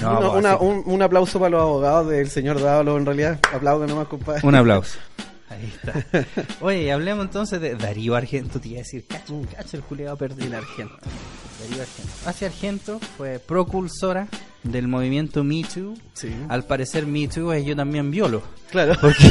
[0.02, 3.38] No, una- pues, una- un, un aplauso para los abogados del señor Dávalo, en realidad.
[3.54, 4.40] Aplaudo nomás, compadre.
[4.42, 4.98] Un aplauso.
[5.54, 6.26] Ahí está.
[6.60, 8.60] Oye, hablemos entonces de Darío Argento.
[8.60, 10.56] Te iba a decir, cacho, cacho el culiado perdido.
[10.56, 10.96] Argento.
[11.60, 12.12] Darío Argento.
[12.26, 14.28] Hace Argento fue propulsora
[14.62, 15.94] del movimiento Me Too.
[16.14, 16.34] Sí.
[16.48, 18.42] Al parecer Me Too es yo también violo.
[18.70, 18.94] Claro.
[19.00, 19.30] Porque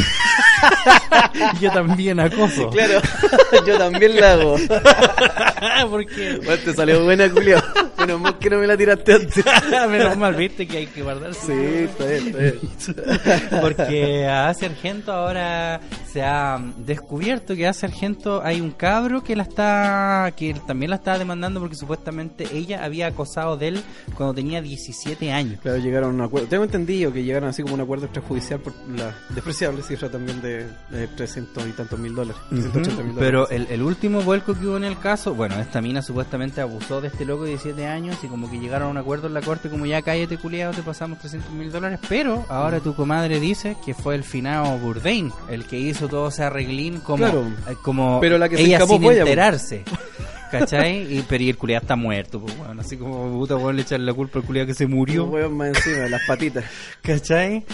[1.60, 2.70] yo también acoso.
[2.70, 3.00] Claro,
[3.66, 4.56] yo también la hago.
[5.90, 7.62] Porque Bueno, te salió buena, Julio.
[8.06, 9.44] Menos mal que no me la tiraste antes.
[9.88, 11.46] menos mal viste que hay que guardarse.
[11.46, 13.50] Sí, está bien, está bien.
[13.60, 15.80] Porque a Ace Argento ahora
[16.12, 20.90] se ha descubierto que a Ace Argento hay un cabro que la está que también
[20.90, 23.82] la estaba demandando porque supuestamente ella había acosado de él
[24.14, 25.60] cuando tenía 17 años.
[25.60, 26.48] Claro, llegaron a un acuerdo.
[26.48, 30.66] Tengo entendido que llegaron así como un acuerdo extrajudicial por la despreciable cifra también de,
[30.90, 32.40] de 300 y tantos mil dólares.
[32.50, 36.02] 380 mil Pero el, el último vuelco que hubo en el caso, bueno, esta mina
[36.02, 39.26] supuestamente abusó de este loco de 17 años y como que llegaron a un acuerdo
[39.28, 42.94] en la corte como ya cállate culiado, te pasamos 300 mil dólares, pero ahora tu
[42.94, 47.46] comadre dice que fue el finado Bourdain el que hizo todo ese arreglín como, Claro.
[47.68, 49.82] eh, como Pero la que se ella escapó sin enterarse.
[50.50, 51.12] ¿Cachai?
[51.18, 54.14] Y, pero y el culiado está muerto, pues, bueno, así como puta weón le la
[54.14, 55.24] culpa al culiado que se murió.
[55.24, 56.64] Un más encima las patitas.
[57.02, 57.64] ¿Cachai?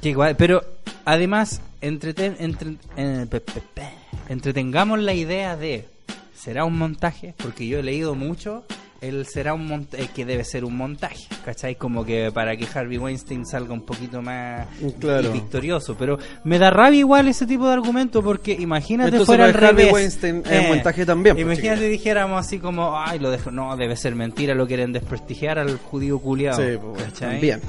[0.00, 0.64] Que igual, pero
[1.04, 3.90] además, entreten, entre- eh, pe- pe- pe-
[4.30, 5.86] entretengamos la idea de,
[6.34, 7.34] ¿será un montaje?
[7.36, 8.64] Porque yo he leído mucho,
[9.00, 11.76] el será un montaje, que debe ser un montaje, ¿cachai?
[11.76, 14.66] Como que para que Harvey Weinstein salga un poquito más
[14.98, 15.32] Claro.
[15.32, 19.50] victorioso, pero me da rabia igual ese tipo de argumento porque imagínate Entonces fuera al
[19.54, 19.92] Harvey revés.
[19.92, 24.14] Weinstein es montaje también, pues, Imagínate dijéramos así como, ay, lo dejo, no, debe ser
[24.14, 26.62] mentira, lo quieren desprestigiar al judío culiado.
[26.62, 27.60] Sí, pues, también.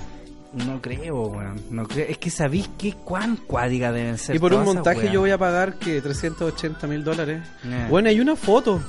[0.54, 1.62] No creo, weón.
[1.70, 2.08] No creo.
[2.10, 4.36] Es que sabéis qué cuán cuádiga deben ser.
[4.36, 7.42] Y por un montaje yo voy a pagar que 380 mil dólares.
[7.64, 7.88] Yeah.
[7.90, 8.82] Bueno, hay una foto.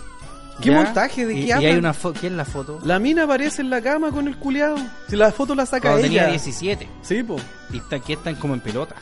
[0.61, 0.82] ¿Qué ¿Ya?
[0.82, 1.26] montaje?
[1.26, 1.72] ¿De y, qué y hablan?
[1.72, 2.20] hay una foto.
[2.20, 2.78] ¿Quién es la foto?
[2.84, 4.76] La mina aparece en la cama con el culiado.
[5.09, 6.22] Si la foto la saca Cuando ella.
[6.24, 6.88] tenía 17.
[7.03, 7.36] Sí, po.
[7.72, 8.94] Y está, aquí están como en pelota.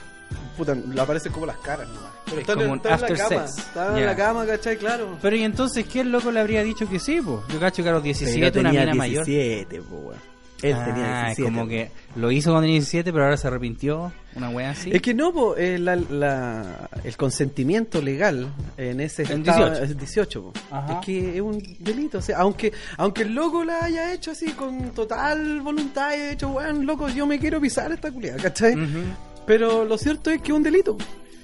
[0.57, 2.11] Puta, le aparecen como las caras nomás.
[2.27, 3.47] Pero Es están como en, un están en la after cama.
[3.49, 3.59] sex.
[3.67, 4.77] Están en la cama, ¿cachai?
[4.77, 5.19] Claro.
[5.21, 7.43] Pero y entonces, ¿quién loco le habría dicho que sí, po?
[7.53, 9.25] Yo cacho que a los 17 una mina mayor.
[9.25, 10.21] 17, po, weón.
[10.63, 11.43] Él Ah, tenía es 17.
[11.45, 14.13] como que lo hizo cuando tenía 17, pero ahora se arrepintió.
[14.35, 14.91] Una wea así.
[14.93, 19.83] Es que no, po, eh, la- la- el consentimiento legal en ese En estado 18.
[19.85, 20.43] es 18.
[20.43, 20.53] po.
[20.71, 20.93] Ajá.
[21.01, 22.19] Es que es un delito.
[22.19, 26.31] O sea, aunque, aunque el loco la haya hecho así con total voluntad y haya
[26.31, 28.75] dicho, weón, loco, yo me quiero pisar esta culiada, ¿cachai?
[28.75, 28.99] Ujú.
[29.47, 30.97] Pero lo cierto es que es un delito.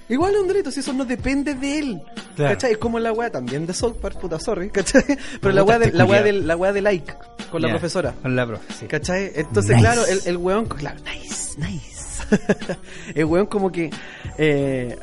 [0.09, 2.03] Igual es un delito, si eso no depende de él.
[2.37, 2.55] Claro.
[2.55, 2.73] ¿Cachai?
[2.73, 5.03] Es como la weá también de South Park, puta, sorry, ¿cachai?
[5.41, 7.13] Pero la weá de, la weá de, la weá de like
[7.51, 8.15] con la profesora.
[8.23, 8.87] Con la profe, sí.
[8.87, 9.33] ¿Cachai?
[9.35, 9.81] Entonces, Nice.
[9.81, 11.97] claro, el, el weón, claro, nice, nice.
[13.15, 13.91] el weón como que
[14.39, 14.97] eh,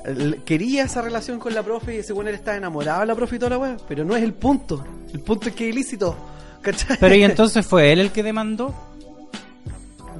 [0.45, 3.35] quería esa relación con la profe y ese weón él estaba enamorado de la profe
[3.35, 4.83] y toda la weá, pero no es el punto.
[5.13, 6.15] El punto es que es ilícito.
[6.61, 6.97] ¿Cachai?
[6.99, 8.73] Pero y entonces fue él el que demandó.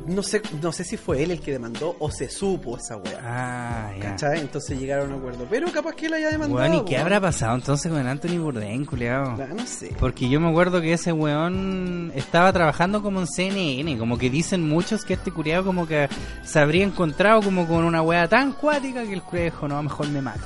[0.07, 3.19] No sé, no sé si fue él el que demandó o se supo esa weá.
[3.23, 4.01] Ah, ya.
[4.11, 4.39] ¿Cachai?
[4.39, 5.47] Entonces llegaron a un acuerdo.
[5.49, 6.61] Pero capaz que él haya demandado.
[6.61, 7.01] Weón, ¿y qué weón.
[7.01, 9.37] habrá pasado entonces con Anthony Bourdain, culiao?
[9.39, 9.95] Ah, No sé.
[9.99, 14.67] Porque yo me acuerdo que ese weón estaba trabajando como en CNN, como que dicen
[14.67, 16.09] muchos que este culiao como que
[16.43, 20.09] se habría encontrado como con una wea tan cuática que el culiao dijo, no, mejor
[20.09, 20.45] me mato.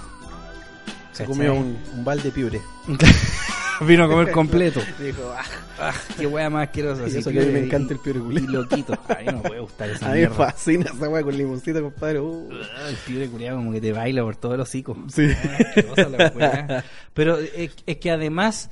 [1.18, 2.61] Se comió un, un balde de piure.
[3.82, 4.82] Vino a comer completo.
[4.99, 5.43] Dijo, ah,
[5.80, 7.03] Ah, qué wea más asquerosa.
[7.03, 8.63] Y así, eso que a mí me y- encanta el piure Y culiao.
[8.63, 8.93] loquito.
[8.93, 11.82] A mí no me puede gustar esa a mí me fascina esa weá con limoncito,
[11.84, 12.20] compadre.
[12.20, 12.49] Uh.
[12.51, 14.97] Ah, El piure culiao como que te baila por todo el hocico.
[15.13, 15.28] Sí.
[15.32, 16.84] Ah, la wea.
[17.13, 18.72] Pero es, es que además,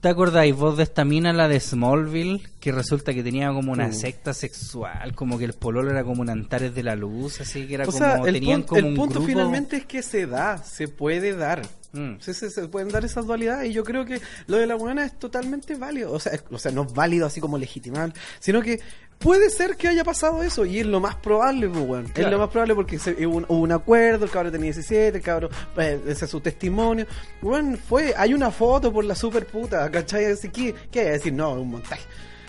[0.00, 2.42] ¿te acordáis vos de esta mina, la de Smallville?
[2.60, 6.30] Que resulta que tenía como una secta sexual, como que el pololo era como un
[6.30, 8.84] Antares de la Luz, así que era O como, sea, el, tenían pun- como el
[8.86, 11.62] un punto grupo- finalmente es que se da, se puede dar.
[11.92, 12.16] Mm.
[12.20, 15.04] Sí, sí, se pueden dar esas dualidades y yo creo que lo de la buena
[15.06, 16.12] es totalmente válido.
[16.12, 18.80] O sea, es- o sea, no es válido así como legitimar, sino que
[19.18, 22.12] puede ser que haya pasado eso y es lo más probable, pues, weón.
[22.14, 25.18] Es lo más probable porque se- hubo, un, hubo un acuerdo, el cabro tenía 17,
[25.18, 27.06] el cabro, eh, ese es su testimonio.
[27.42, 30.26] Bueno, fue, hay una foto por la super puta, ¿cachai?
[30.26, 31.32] Así que, ¿qué hay decir?
[31.32, 32.02] No, es un montaje.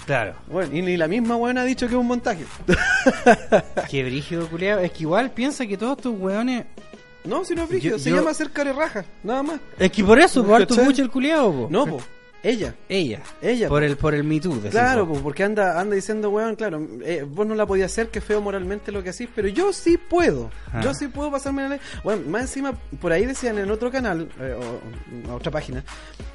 [0.05, 0.33] Claro.
[0.47, 2.43] Bueno, y ni la misma buena ha dicho que es un montaje.
[3.89, 4.79] Qué brígido, culiao.
[4.79, 6.65] Es que igual piensa que todos estos weones...
[7.25, 9.59] no, si no es brígido, Yo- se yo- llama hacer carerraja, nada más.
[9.77, 11.67] Es que por eso, por harto mucho el culiao, po.
[11.69, 12.01] No, po,
[12.43, 12.75] ella.
[12.87, 13.21] Ella.
[13.41, 13.85] Ella, Por po.
[13.85, 17.45] el, por el Me Too, Claro, pues, porque anda anda diciendo, weón, claro, eh, vos
[17.45, 20.49] no la podías hacer, que feo moralmente lo que hacís, pero yo sí puedo.
[20.71, 20.81] Ah.
[20.81, 21.79] Yo sí puedo pasarme la ley.
[22.03, 25.83] Bueno, más encima, por ahí decían en otro canal, eh, o en otra página,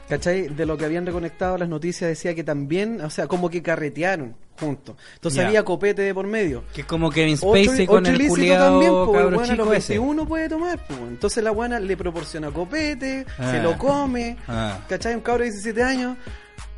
[0.08, 0.48] ¿cachai?
[0.48, 4.36] De lo que habían reconectado las noticias, decía que también, o sea, como que carretearon
[4.58, 4.96] juntos.
[5.14, 5.46] Entonces Ya.
[5.48, 6.64] había copete de por medio.
[6.74, 9.72] Que es como Kevin Otro- Spacey con otro el culiao también, pues, a los chico
[9.72, 9.92] ese.
[9.94, 11.00] 21 puede tomar, pues.
[11.00, 13.50] Entonces la buena le proporciona copete, Ah.
[13.50, 14.78] se lo come, Ah.
[14.88, 15.14] ¿cachai?
[15.14, 16.16] Un cabro de 17 años.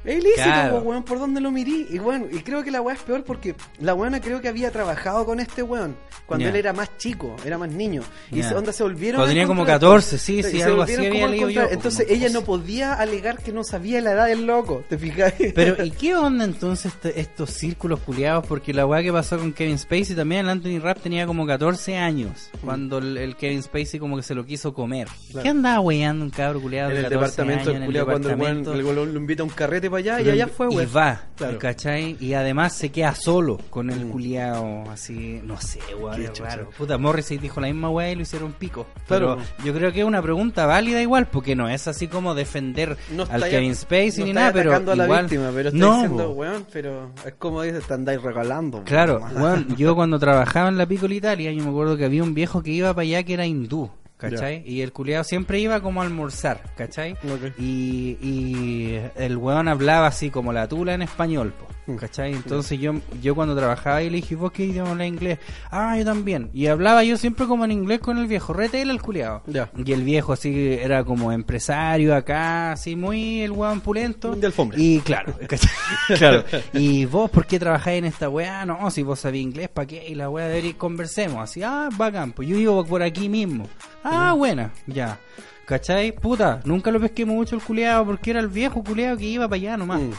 [0.07, 0.73] Es ilícito, Claro.
[0.75, 1.87] pues, weón, por donde lo mirí.
[1.91, 4.71] Y bueno, y creo que la weá es peor porque la buena creo que había
[4.71, 5.97] trabajado con este weón
[6.27, 8.03] cuando él era más chico, era más niño.
[8.33, 11.29] Y se, onda se volvieron Cuando tenía como encontrar, 14, sí, sí, algo así había
[11.29, 12.15] leído yo, Entonces 12.
[12.15, 15.35] ella no podía alegar que no sabía la edad del loco, ¿te fijas?
[15.55, 18.45] Pero, ¿y qué onda entonces este- estos círculos culiados?
[18.47, 21.97] Porque la weá que pasó con Kevin Spacey también, el Anthony Rapp tenía como 14
[21.97, 25.07] años cuando el, el Kevin Spacey como que se lo quiso comer.
[25.31, 25.43] Claro.
[25.45, 28.37] ¿Qué andaba weyando un cabro culiado en de el 14 departamento años el cuando el
[28.37, 28.73] weón departamento?
[28.75, 30.89] el weón lo invita a un carrete para allá y allá fue, Y weón.
[30.97, 31.59] va, Claro.
[31.59, 32.17] ¿cachai?
[32.21, 34.11] Y además se queda solo con el Mm.
[34.11, 35.81] culiao, así, no sé,
[36.17, 36.71] Qué es raro.
[36.77, 38.87] Puta, Morrissey dijo la misma weá y lo hicieron pico.
[39.07, 39.37] Claro.
[39.37, 42.97] Pero yo creo que es una pregunta válida igual, porque no es así como defender
[43.11, 45.23] No al está Kevin Spacey no ni nada, pero a la igual...
[45.25, 48.83] víctima, pero está no, diciendo, weón, pero es como dice, te andáis regalando.
[48.85, 49.67] Claro, weón.
[49.77, 52.71] yo cuando trabajaba en la Picola Italia, yo me acuerdo que había un viejo que
[52.71, 54.63] iba para allá que era hindú, ¿cachai?
[54.67, 57.17] Y el culiado siempre iba como a almorzar, ¿cachai?
[57.59, 62.33] Y, y el weón hablaba así como la tula en español, po, ¿Cachai?
[62.33, 65.39] Entonces yo yo cuando trabajaba y le dije, ¿vos qué idioma hablas inglés?
[65.71, 66.51] Ah, yo también.
[66.53, 69.43] Y hablaba yo siempre como en inglés con el viejo, rete el culiado.
[69.47, 69.71] Ya.
[69.77, 74.35] Y el viejo así era como empresario acá, así muy el weón pulento.
[74.35, 74.79] De alfombra.
[74.81, 75.35] Y claro,
[76.19, 76.45] claro.
[76.73, 78.67] Y vos, ¿por qué trabajáis en esta weá?
[78.67, 80.09] No, si vos sabés inglés, ¿para qué?
[80.09, 81.39] Y la weá de ir conversemos.
[81.39, 83.69] Así, ah, bacán, pues yo vivo por aquí mismo.
[84.03, 85.19] Ah, buena, ya.
[85.67, 86.13] ¿Cachai?
[86.13, 89.57] Puta, nunca lo pesqué mucho el culiado porque era el viejo culiado que iba para
[89.57, 90.01] allá nomás.
[90.01, 90.11] Mm.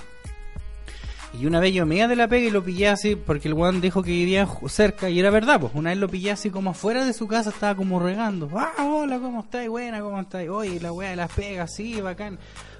[1.34, 3.54] Y una vez yo me iba de la pega y lo pillé así porque el
[3.54, 6.72] weón dijo que vivía cerca y era verdad, pues una vez lo pillé así como
[6.72, 8.50] afuera de su casa, estaba como regando.
[8.56, 9.70] Ah, hola, ¿cómo estáis?
[9.70, 10.50] Buena, ¿cómo estáis?
[10.50, 12.40] Oye, la weá de las pegas, sí, bacán.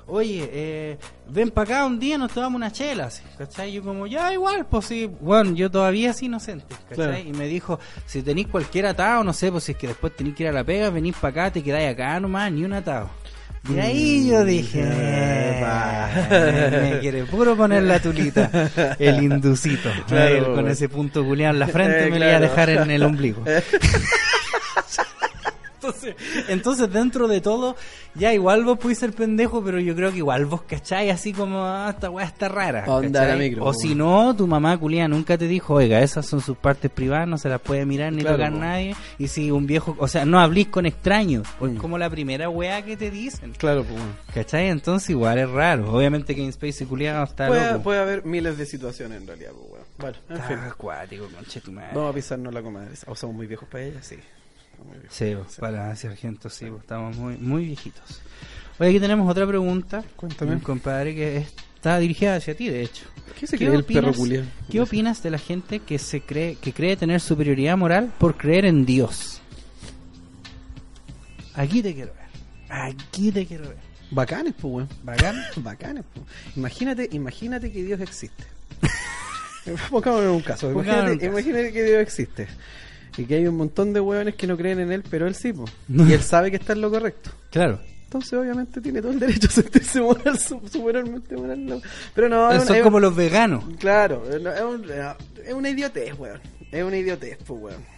[0.10, 0.98] Oye, eh,
[1.30, 3.74] ven para acá un día, nos tomamos una chela, así, ¿cachai?
[3.74, 6.96] Yo como, ya igual, pues sí, bueno, yo todavía es inocente, ¿cachai?
[6.96, 7.20] Claro.
[7.20, 10.36] Y me dijo, si tenéis cualquier atado, no sé, pues si es que después tenéis
[10.38, 13.10] que ir a la pega, venís para acá, te quedáis acá nomás, ni un atado.
[13.70, 14.82] Y ahí yo dije.
[14.84, 18.50] "Eh, me quiere puro poner la tulita,
[19.00, 22.40] el inducito, Claro, con ese punto culiado en la frente Eh, me lo iba a
[22.40, 23.44] dejar en el ombligo.
[25.80, 26.16] Entonces,
[26.48, 27.76] entonces dentro de todo,
[28.16, 31.64] ya igual vos podés ser pendejo, pero yo creo que igual vos cacháis así como,
[31.66, 32.84] ah, esta weá está rara.
[33.60, 37.28] O si no, tu mamá culia nunca te dijo, oiga, esas son sus partes privadas,
[37.28, 38.58] no se las puede mirar ni Claro, tocar po.
[38.60, 38.96] nadie.
[39.20, 41.78] Y si un viejo, o sea, no hablís con extraños, pues Mm.
[41.78, 43.54] como la primera weá que te dicen.
[43.58, 44.02] Claro, pues.
[44.34, 44.70] ¿Cachai?
[44.70, 45.94] Entonces igual es raro.
[45.94, 47.84] Obviamente que en Space culiado está Puede, loco.
[47.84, 49.86] puede haber miles de situaciones en realidad, pues, bueno.
[50.00, 50.58] Bueno, en fin.
[50.68, 51.92] Acuático, conchetumadre.
[51.94, 52.94] Vamos a pisarnos la comadre.
[53.06, 54.16] O somos muy viejos para ella, sí.
[55.10, 58.22] Sí, para sargento, sí, estamos muy, muy viejitos.
[58.80, 60.04] Oye, aquí tenemos otra pregunta.
[60.16, 60.54] Cuéntame.
[60.54, 63.06] Un compadre que está dirigida hacia ti, de hecho.
[63.40, 64.44] ¿Qué se cree el perro culiao?
[64.70, 68.66] ¿Qué opinas de la gente que se cree que cree tener superioridad moral por creer
[68.66, 69.42] en Dios?
[71.54, 72.28] Aquí te quiero ver.
[72.70, 73.78] Aquí te quiero ver.
[74.12, 74.90] Bacanes, pues, weón.
[75.64, 76.26] Bacanes, pues.
[76.56, 78.44] Imagínate, imagínate que Dios existe.
[79.90, 80.70] Pongámonos en un caso.
[80.70, 81.14] Un caso.
[81.14, 82.48] imagínate que Dios existe.
[83.18, 85.52] Y que hay un montón de hueones que no creen en él, pero él sí,
[85.54, 85.72] pues.
[85.88, 86.08] No.
[86.08, 87.32] Y él sabe que está en lo correcto.
[87.50, 87.80] Claro.
[88.04, 91.66] Entonces, obviamente, tiene todo el derecho a sentirse moral, su- superalmente moral.
[91.66, 91.82] no.
[92.16, 93.64] Pero no, es Son una- como los veganos.
[93.80, 94.86] Claro, es un-
[95.46, 96.40] es una idiotez, weón.
[96.72, 97.97] Es una idiotez, pues, weón.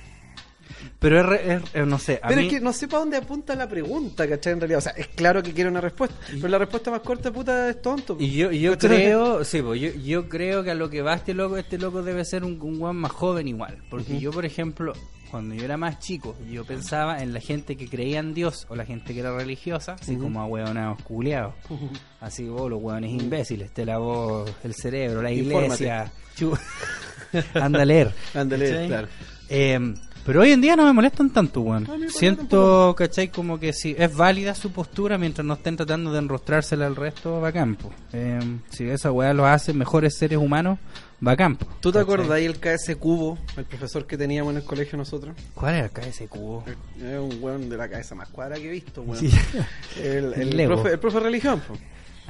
[0.99, 2.47] Pero es, es- es- no sé, a Pero mí...
[2.47, 4.53] es que no sé para dónde apunta la pregunta, ¿cachai?
[4.53, 7.31] En realidad, o sea, es claro que quiere una respuesta, pero la respuesta más corta,
[7.31, 8.17] puta, es tonto.
[8.19, 11.13] Y yo, y yo creo, sí, pues, yo, yo creo que a lo que va
[11.15, 13.77] este loco, este loco debe ser un, un guan más joven igual.
[13.89, 14.93] Porque yo, por ejemplo,
[15.31, 18.75] cuando yo era más chico, yo pensaba en la gente que creía en Dios o
[18.75, 21.53] la gente que era religiosa, así como a hueonados culeados.
[22.19, 26.11] Así vos, los hueones imbéciles, te lavó el cerebro, la iglesia.
[26.35, 26.57] Chu-
[27.53, 28.11] Anda a leer.
[28.33, 28.87] Ándale, ¿Cachai?
[28.87, 29.07] claro.
[29.49, 29.93] Eh,
[30.25, 31.83] pero hoy en día no me molestan tanto, weón.
[31.83, 33.29] Igual Siento, ¿cachai?
[33.29, 37.39] Como que si es válida su postura mientras no estén tratando de enrostrársela al resto,
[37.41, 37.91] va campo.
[38.13, 38.39] Eh,
[38.69, 40.77] si esa weá lo hace mejores seres humanos,
[41.25, 41.65] va campo.
[41.79, 45.35] ¿Tú te acordás ahí el KS Cubo, el profesor que teníamos en el colegio nosotros?
[45.53, 46.63] ¿Cuál era acá ese cubo?
[46.97, 49.19] Es un weón de la cabeza más cuadra que he visto, weón.
[49.19, 49.31] Sí.
[50.01, 50.75] El, el, Lego.
[50.75, 51.73] profe, el profe de religión, po.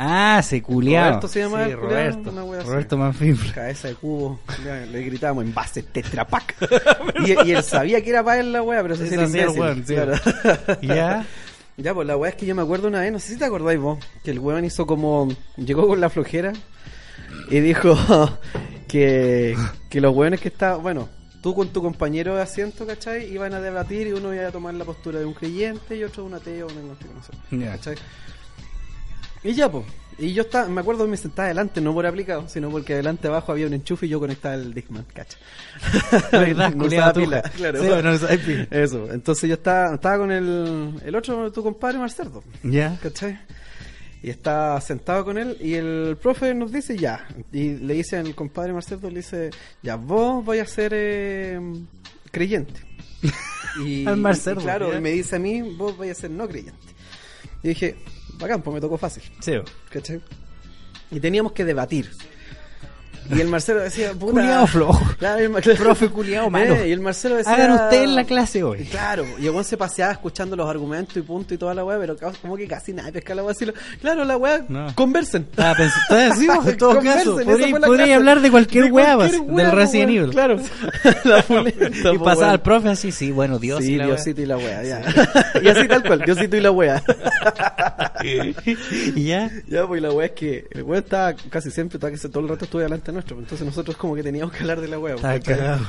[0.02, 1.08] Ah, se culiao.
[1.10, 2.30] Roberto se llama Sí, el Roberto.
[2.32, 2.70] una wea así.
[2.70, 3.54] Roberto Manfifla.
[3.54, 4.40] Cabeza de cubo.
[4.66, 6.56] Ya, Le gritábamos en base tetrapac.
[7.26, 9.50] y, y él sabía que era para él la wea, pero se Eso hacía el
[9.50, 9.62] imbécil.
[9.62, 9.94] weón, sí.
[9.96, 10.14] Claro.
[10.82, 11.26] Ya.
[11.82, 13.46] Ya, pues la weá es que yo me acuerdo una vez, no sé si te
[13.46, 15.30] acordáis vos, que el weón hizo como.
[15.56, 16.52] Llegó con la flojera
[17.50, 17.96] y dijo
[18.90, 19.56] que,
[19.90, 20.82] que los weones que estaban.
[20.84, 21.08] Bueno,
[21.42, 23.32] tú con tu compañero de asiento, ¿cachai?
[23.34, 26.24] Iban a debatir y uno iba a tomar la postura de un creyente y otro
[26.24, 27.32] de un ateo, un agnóstico, no sé.
[27.52, 27.72] Ya.
[27.72, 27.96] ¿cachai?
[29.44, 29.86] Y ya, pues.
[30.18, 33.30] Y yo estaba, me acuerdo que me sentaba adelante, no por aplicado, sino porque adelante
[33.30, 35.06] abajo había un enchufe y yo conectaba el Discman.
[36.32, 36.74] ¿Verdad?
[36.76, 37.82] No usaba pila, claro.
[37.82, 38.78] Sí, no.
[38.78, 42.44] Eso, entonces yo estaba, estaba con el, el otro, tu compadre Marcerdo.
[42.64, 43.00] Ya.
[43.02, 43.40] ¿cachai?
[44.22, 47.26] Y está sentado con él y el profe nos dice ya.
[47.54, 49.50] Y le dice al compadre Marcelo, le dice,
[49.82, 51.60] ya, vos vais a ser eh,
[52.30, 52.82] creyente.
[53.86, 56.48] Y, Al Marcelo, y claro, y me dice a mí, vos vais a ser no
[56.50, 56.78] creyente.
[57.64, 57.96] Y dije,
[58.40, 59.24] bacán, pues me tocó fácil.
[59.40, 59.54] Sí.
[59.90, 60.22] ¿Cachai?
[61.12, 62.10] Y teníamos que debatir.
[63.32, 64.42] Y el Marcelo decía, puta.
[64.42, 65.16] Culiao flojo.
[65.18, 66.76] Claro, el Profe culiao malo.
[66.76, 67.54] Eh, y el Marcelo decía.
[67.54, 68.86] Hagan ustedes la clase hoy.
[68.86, 72.16] Claro, y el se paseaba escuchando los argumentos y punto y toda la weá, pero
[72.42, 73.54] como que casi nadie pesca la weá.
[74.02, 74.88] Claro, la weá, No.
[74.96, 75.48] conversen.
[75.58, 75.96] Ah, pensé,
[76.40, 80.12] sí, en todo Conversen, caso, podría, hablar de cualquier De weá, cualquier weá, del Resident
[80.12, 80.30] Evil.
[80.32, 80.58] Claro.
[82.14, 84.06] Y pasaba al profe así, sí, bueno, Dios sí, y la.
[84.06, 85.02] Diosito y la weá, ya.
[85.62, 87.04] y así tal cual, Diosito y la weá.
[88.24, 89.50] y ya.
[89.68, 92.50] Ya, pues la weá es que el weón estaba casi siempre, estaba que todo el
[92.50, 94.98] rato estuve delante nuestro, pues, entonces nosotros como que teníamos que hablar de la.
[94.98, 95.42] Estaba ¿cachai?
[95.58, 95.86] cagado.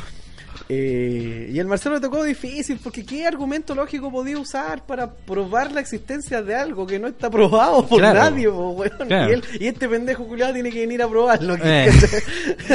[0.68, 5.72] Eh, y el Marcelo le tocó difícil, porque ¿qué argumento lógico podía usar para probar
[5.72, 8.20] la existencia de algo que no está probado por Claro.
[8.20, 8.48] nadie?
[8.48, 8.84] po?
[9.06, 9.30] Claro.
[9.30, 11.56] Y, él- y este pendejo culiado tiene que venir a probarlo.
[11.62, 11.90] Eh.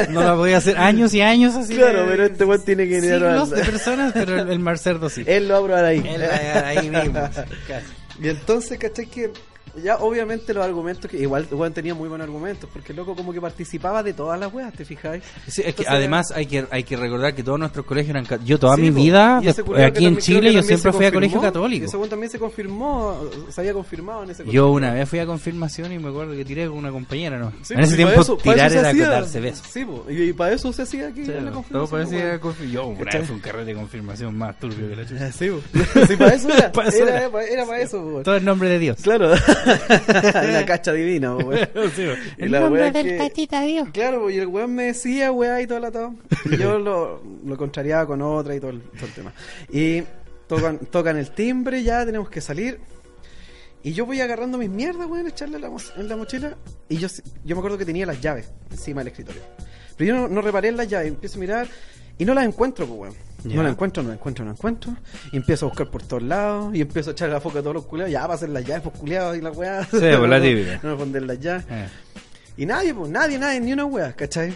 [0.10, 1.76] No la podía hacer años y años así.
[1.76, 3.46] claro, de- pero este weón tiene que venir a probarlo.
[3.48, 5.24] de personas, pero el, el Marcerdo sí.
[5.26, 6.04] Él lo va a probar ahí.
[6.06, 7.14] Él va ahí mismo.
[7.68, 7.86] Casi.
[8.22, 9.06] Y entonces, ¿cachai?
[9.06, 9.32] Que
[9.84, 13.34] ya obviamente los argumentos, que igual Juan tenía muy buenos argumentos, porque el loco como
[13.34, 15.24] que participaba de todas las weas, ¿te fijáis?
[15.48, 18.58] Sí, es que además hay que hay que recordar que todos nuestros colegios eran yo
[18.60, 21.86] toda Sí, mi vida que aquí en Chile yo siempre fui a colegio católico.
[21.86, 23.20] Ese weón también se confirmó,
[23.50, 24.72] se había confirmado en ese Yo colegio.
[24.72, 27.52] una vez fui a confirmación y me acuerdo que tiré con una compañera, ¿no?
[27.62, 29.10] Sí, en ese tiempo eso- tirar eso era hacía.
[29.10, 29.68] darse besos.
[29.68, 32.40] Sí, po, y, y para eso se hacía aquí en la todo confirmación.
[32.40, 35.32] confi- Yo una vez fue un carrete de confirmación más turbio que la chucha.
[35.32, 35.50] Sí,
[36.18, 36.72] para eso era.
[36.72, 37.30] Para eso era,
[37.66, 38.22] para- eso.
[38.24, 38.98] Todo en nombre de Dios.
[39.02, 39.32] Claro,
[40.50, 41.68] una cacha divina, weón.
[42.38, 43.90] Y El la nombre wea del que- patita Dios.
[43.92, 46.16] Claro, y el weón me decía, weá, y todo la todo.
[46.46, 49.34] Y yo lo, lo contrariaba con otra y todo el, todo el tema.
[49.72, 50.04] Y
[50.48, 52.80] tocan, tocan el timbre, ya tenemos que salir.
[53.84, 56.58] Y yo voy agarrando mis mierdas, weón, echarle en la, en la mochila.
[56.90, 57.08] Y yo,
[57.44, 59.42] yo me acuerdo que tenía las llaves encima del escritorio.
[59.96, 61.68] Pero yo no, no reparé en las llaves, empiezo a mirar
[62.18, 63.26] y no las encuentro, pues, weón.
[63.44, 64.96] No las encuentro, no las encuentro, no las encuentro.
[65.32, 67.76] Y empiezo a buscar por todos lados y empiezo a echar la foca a todos
[67.76, 68.12] los culeados.
[68.12, 69.84] Ya, pasen las llaves, pues, culeados y la weá.
[69.84, 70.80] Sí, pues, la típica.
[70.82, 71.66] No me ponen las llaves.
[71.70, 71.88] Eh.
[72.58, 74.54] Y nadie, pues, nadie, nadie, ni una wea, ¿cachai?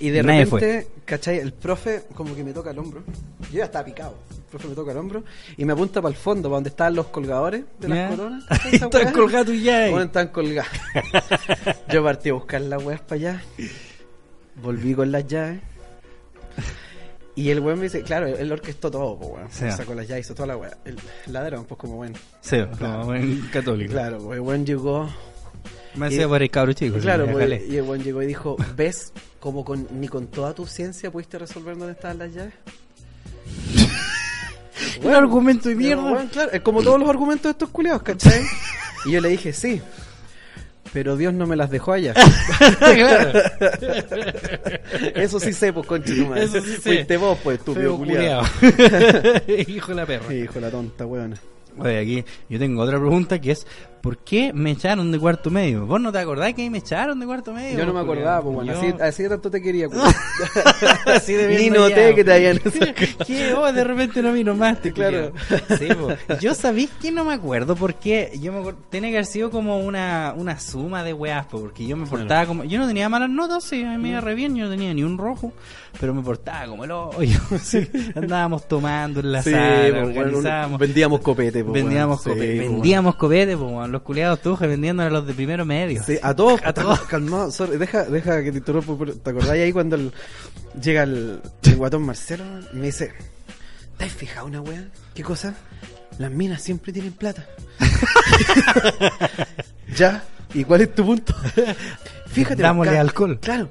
[0.00, 1.38] Y de repente, ¿cachai?
[1.38, 3.04] El profe como que me toca el hombro.
[3.52, 4.16] Yo ya estaba picado.
[4.30, 5.22] El profe me toca el hombro
[5.56, 8.44] y me apunta para el fondo, para donde estaban los colgadores de las coronas.
[8.72, 9.90] Están colgados y ya.
[9.90, 10.72] Bueno, están colgados.
[11.88, 13.42] Yo partí a buscar las weas para allá.
[14.60, 15.60] Volví con las llaves.
[17.36, 19.48] Y el weón me dice, claro, él orquestó todo, pues weón.
[19.50, 19.70] Sí.
[19.76, 20.76] Sacó las llaves, hizo toda la wea.
[20.84, 20.96] El
[21.32, 22.16] ladrón, pues como bueno.
[22.40, 22.70] Sí, Claro.
[22.78, 23.92] como buen católico.
[23.92, 25.08] Claro, pues el weón llegó,
[25.94, 26.98] Me hacía por el cabro chico.
[26.98, 30.66] Claro, pues, y el buen llegó y dijo, ¿ves como con, ni con toda tu
[30.66, 32.54] ciencia pudiste resolver dónde estaban las llaves?
[35.04, 36.02] Un argumento de mierda.
[36.12, 38.42] weón, claro, es como todos los argumentos de estos culiados, ¿cachai?
[39.06, 39.80] y yo le dije, sí,
[40.92, 42.14] pero Dios no me las dejó allá.
[42.78, 43.40] Claro.
[45.14, 46.44] Eso sí sé, pues, concha tu madre.
[46.44, 46.80] Eso sí sé.
[46.80, 48.42] Fuiste vos, pues, estúpido culiado.
[49.68, 50.34] Hijo de la perra.
[50.34, 51.38] Hijo de la tonta, weón.
[51.78, 53.66] Oye, aquí yo tengo otra pregunta que es
[54.00, 55.86] ¿por qué me echaron de cuarto medio?
[55.86, 57.78] ¿Vos no te acordás que me echaron de cuarto medio?
[57.78, 60.06] Yo no me acordaba, pues, bueno, Yo- así, así de tanto te quería, culiao.
[61.06, 62.58] Así de bien Ni noté que te habían...
[63.26, 63.52] ¿Qué?
[63.54, 65.32] Oh, de repente no vino más, te Claro.
[65.78, 65.88] Sí.
[66.40, 69.78] Yo sabéis que no me acuerdo porque yo me acuerdo, tiene que haber sido como
[69.80, 73.30] una, una suma de weas, po, porque yo me portaba como, yo no tenía malas
[73.30, 75.52] notas, sí, a mí me iba re bien, yo no tenía ni un rojo,
[76.00, 77.88] pero me portaba como el hoyo, sí.
[78.14, 80.78] andábamos tomando en la Sí, sala, pues, bueno, organizábamos.
[80.80, 82.34] vendíamos copete, pues, Vendíamos bueno.
[82.34, 83.89] Sí, copete, pues, vendíamos copete, po, weón.
[83.90, 86.02] Los culiados tujas vendiendo a los de primero medio.
[86.02, 87.00] Sí, a todos, A todos.
[87.02, 90.12] calmado, sorry, deja, deja que te interrumpa, ¿te acordáis ahí cuando el-
[90.80, 93.12] llega el, el guatón Marcelo y me dice,
[93.98, 94.88] ¿te has fijado una wea?
[95.14, 95.54] ¿Qué cosa?
[96.18, 97.46] Las minas siempre tienen plata.
[99.96, 100.22] ya,
[100.54, 101.34] ¿y cuál es tu punto?
[102.32, 103.38] Fíjate, Dámosle ca- alcohol.
[103.40, 103.68] Claro,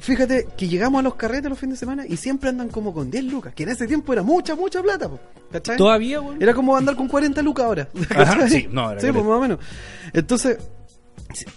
[0.00, 3.10] fíjate que llegamos a los carretes los fines de semana y siempre andan como con
[3.10, 5.18] 10 lucas, que en ese tiempo era mucha, mucha plata, po,
[5.50, 5.76] ¿cachai?
[5.76, 6.40] Todavía, weón.
[6.40, 7.88] Era como andar con 40 lucas ahora.
[8.16, 9.58] Ajá, sí, no, era Sí, pues más o menos.
[10.12, 10.56] Entonces,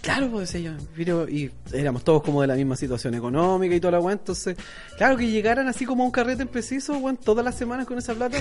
[0.00, 3.80] claro, pues decía yo, pero- y éramos todos como de la misma situación económica y
[3.80, 4.12] toda la weá.
[4.12, 4.56] Entonces,
[4.98, 7.98] claro que llegaran así como a un carrete en preciso, weón, todas las semanas con
[7.98, 8.38] esa plata.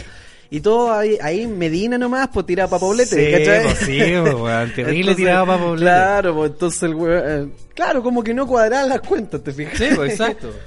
[0.52, 3.64] Y todo ahí, ahí Medina nomás, pues tiraba pa' Poblete, Sí, ¿cachai?
[3.64, 5.84] pues, sí, pues, weón, terrible tirado pa' Poblete.
[5.86, 9.78] Claro, pues entonces el weón, eh, claro, como que no cuadraban las cuentas, te fijas.
[9.78, 10.52] Sí, pues exacto.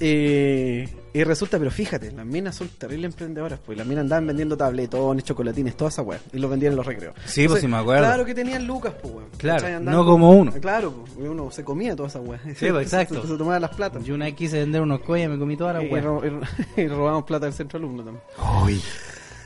[0.00, 0.88] Eh,
[1.20, 5.24] y resulta, pero fíjate, las minas son terribles emprendedoras, pues las minas andaban vendiendo tabletones,
[5.24, 7.14] chocolatines, toda esa weá, y los vendían en los recreos.
[7.24, 8.04] Sí, pues, sí me acuerdo.
[8.04, 9.28] Claro que tenían lucas, pues weón.
[9.36, 10.52] Claro, no como uno.
[10.52, 12.40] Claro, pues uno se comía toda esa weá.
[12.54, 13.22] Sí, pues, exacto.
[13.22, 14.04] Se, se tomaba las platas.
[14.04, 15.98] Yo una vez quise vender unos collas, me comí toda la weá.
[15.98, 16.22] y ro-
[16.76, 18.22] y robamos plata del centro alumno también.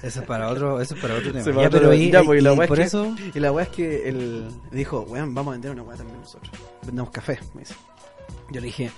[0.03, 1.63] Eso es para otro, eso es para otro tema.
[1.63, 3.65] Ya, pero y, ya, pues, y la y es por que- eso, Y la weá
[3.65, 6.51] es que él dijo, weón, vamos a vender una weá también nosotros.
[6.85, 7.75] Vendemos café, me dice.
[8.51, 8.91] Yo le dije,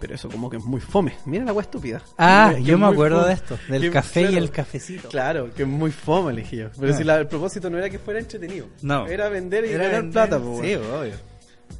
[0.00, 1.16] pero eso como que es muy fome.
[1.26, 2.02] Mira la weá estúpida.
[2.16, 3.28] ah, Que yo me acuerdo fome.
[3.28, 4.38] de esto, del Que- café y claro.
[4.44, 5.08] el cafecito.
[5.08, 6.68] Claro, que es muy fome, le dije yo.
[6.78, 6.96] Pero Ah.
[6.96, 8.66] si la- el propósito no era que fuera entretenido.
[8.82, 9.06] No.
[9.06, 10.60] Era vender y Era ganar vender- plata, pues.
[10.60, 11.14] Sí, obvio.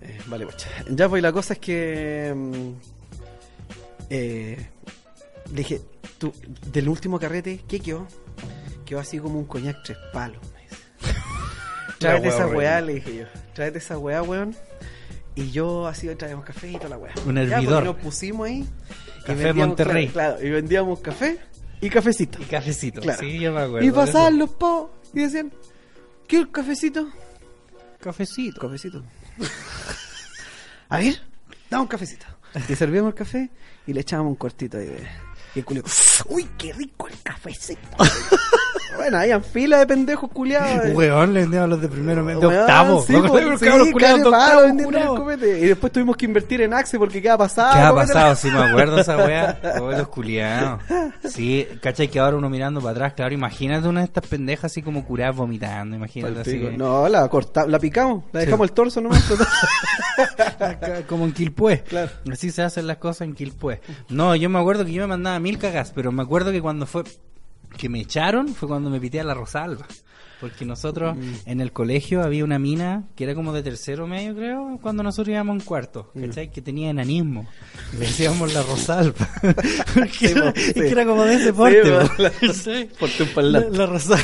[0.02, 0.68] Eh, vale, guacha.
[0.90, 2.32] Ya, pues y la cosa es que.
[2.36, 2.70] mm,
[4.10, 4.66] eh,
[5.50, 5.80] le dije,
[6.18, 6.32] tú,
[6.72, 8.06] del último carrete, ¿qué quedó?
[8.84, 10.40] Quedó así como un coñac tres palos.
[11.98, 13.24] Tráete esa weá, le dije yo.
[13.54, 14.54] Tráete esa weá, weón.
[15.38, 17.12] Y yo así traemos café y toda la weá.
[17.24, 17.84] Un Ya, hervidor.
[17.84, 18.68] pues, nos pusimos ahí.
[19.24, 20.08] Café Monterrey.
[20.08, 21.38] Claro, claro, y vendíamos café
[21.80, 22.42] y cafecito.
[22.42, 23.00] Y cafecito.
[23.00, 23.20] Claro.
[23.20, 23.86] Sí, yo me acuerdo.
[23.86, 25.52] Y pasaban los pavos y decían,
[26.26, 27.08] ¿qué el cafecito?
[28.00, 28.60] Cafecito.
[28.60, 29.04] Cafecito.
[30.88, 31.20] A ver,
[31.70, 32.26] dame un cafecito.
[32.68, 33.50] Y servíamos el café
[33.86, 35.06] y le echábamos un cortito ahí de,
[35.54, 35.84] Y el culiao,
[36.30, 37.80] uy, qué rico el cafecito.
[38.96, 40.94] bueno, habían fila de pendejos culiados.
[40.94, 43.02] Weón, le vendíamos los de primero mes, de octavo.
[43.02, 45.32] sí, pues, los culiados de octavo.
[45.42, 47.74] Y después tuvimos que invertir en Axe porque queda pasado.
[47.74, 48.12] ¿Qué ha copete.
[48.12, 48.36] pasado?
[48.36, 49.58] Sí, me acuerdo esa weá.
[49.80, 50.80] Oh, los culiados.
[51.28, 52.08] Sí, ¿cachai?
[52.08, 55.36] Que ahora uno mirando para atrás, claro, imagínate una de estas pendejas así como curadas
[55.36, 56.58] vomitando, imagínate así.
[56.76, 59.24] No, la cortamos, la picamos, la dejamos el torso nomás.
[61.08, 61.82] Como en Quilpué.
[61.82, 62.10] Claro.
[62.32, 63.80] Así se hacen las cosas en Quilpué.
[64.08, 66.86] No, yo me acuerdo que yo me mandaba mil cagas, pero me acuerdo que cuando
[66.86, 67.04] fue
[67.76, 69.86] que me echaron fue cuando me pité a la Rosalba.
[70.40, 71.32] Porque nosotros Mm.
[71.46, 75.32] en el colegio había una mina que era como de tercero medio, creo, cuando nosotros
[75.32, 76.24] íbamos en cuarto, Mm.
[76.26, 76.50] ¿cachai?
[76.52, 77.48] Que tenía enanismo.
[77.94, 79.28] Le decíamos la Rosalba.
[79.94, 81.98] Porque Sí, era, po, es que era como de ese porte, Sí, po.
[82.16, 82.88] po, la- ¿cachai?
[83.00, 84.22] Porte un La, la Rosalba.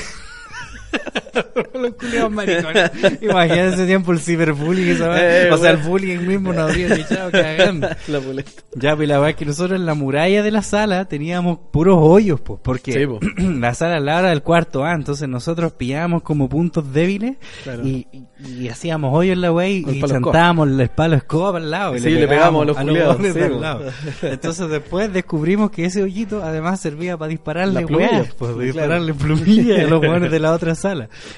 [1.75, 2.91] Los culiados maricones.
[3.21, 4.97] Imagínate ese tiempo el ciberbullying.
[5.01, 7.89] Eh, o sea, el bullying mismo nos habría echado cagando.
[8.09, 8.51] La boleta.
[8.75, 11.99] Ya, pues la verdad es que nosotros en la muralla de la sala teníamos puros
[12.01, 13.19] hoyos, pues, porque Sí, po.
[13.39, 17.87] la sala al lado era del cuarto A, entonces nosotros pillábamos como puntos débiles Claro.
[17.87, 21.71] y, y- y hacíamos hoyos en la wey y chantábamos el palo escoba para el
[21.71, 21.97] lado.
[21.97, 23.85] y Sí, le pegamos a los culiados, sí, al lado.
[24.23, 28.59] Entonces después descubrimos que ese hoyito además servía para dispararle weas, pues, claro.
[28.59, 30.84] dispararle plumillas a los hueones de la otra sala.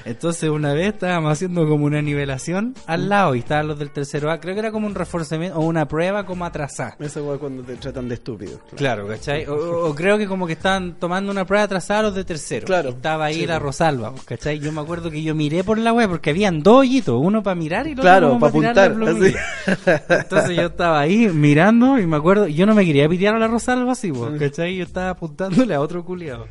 [0.05, 4.29] Entonces una vez estábamos haciendo como una nivelación al lado y estaban los del tercero
[4.31, 6.95] A, creo que era como un reforzamiento o una prueba como atrasada.
[6.99, 8.59] Esa weá cuando te tratan de estúpido.
[8.75, 9.45] Claro, ¿cachai?
[9.45, 12.65] O, o- creo que como que estaban tomando una prueba atrasada los de tercero.
[12.67, 12.89] Claro.
[12.89, 13.59] Estaba ahí Sí, la.
[13.59, 14.59] Rosalba, ¿cachai?
[14.59, 17.55] Yo me acuerdo que yo miré por la web porque habían dos hoyitos, uno para
[17.55, 20.19] mirar y el Claro, otro como pa' tirarle apuntar.
[20.19, 23.47] Entonces yo estaba ahí mirando y me acuerdo, yo no me quería pitear a la
[23.47, 24.75] Rosalba así, pues, ¿cachai?
[24.77, 26.47] Yo estaba apuntándole a otro culiado.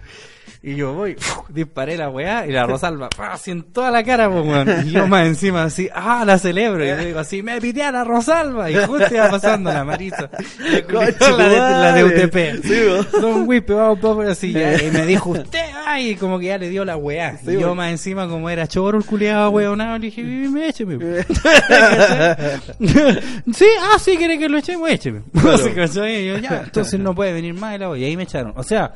[0.66, 1.14] Y yo voy,
[1.48, 4.68] disparé la weá y la Rosalba, así en toda la cara, pues, weón.
[4.84, 6.84] Y yo más encima así, ah, la celebro.
[6.84, 8.68] Y yo digo así, me piteé a la Rosalba.
[8.68, 10.28] Y justo iba pasando la Marisa.
[10.58, 12.04] La, de, la de.
[12.04, 12.64] UTP.
[12.64, 12.80] Sí.
[13.20, 14.82] Don Wipe, vamos, vamos, así ya.
[14.82, 17.36] Y me dijo, usted, ay, como que ya le dio la weá.
[17.36, 20.98] Sí, y yo más encima, como era choro el culiado, weonado, le dije, me écheme.
[23.54, 25.20] sí, ah, sí, quiere que lo echemos, écheme.
[26.42, 28.00] Ya, entonces no puede venir más la voy.
[28.00, 28.52] Y ahí me echaron.
[28.56, 28.92] O sea,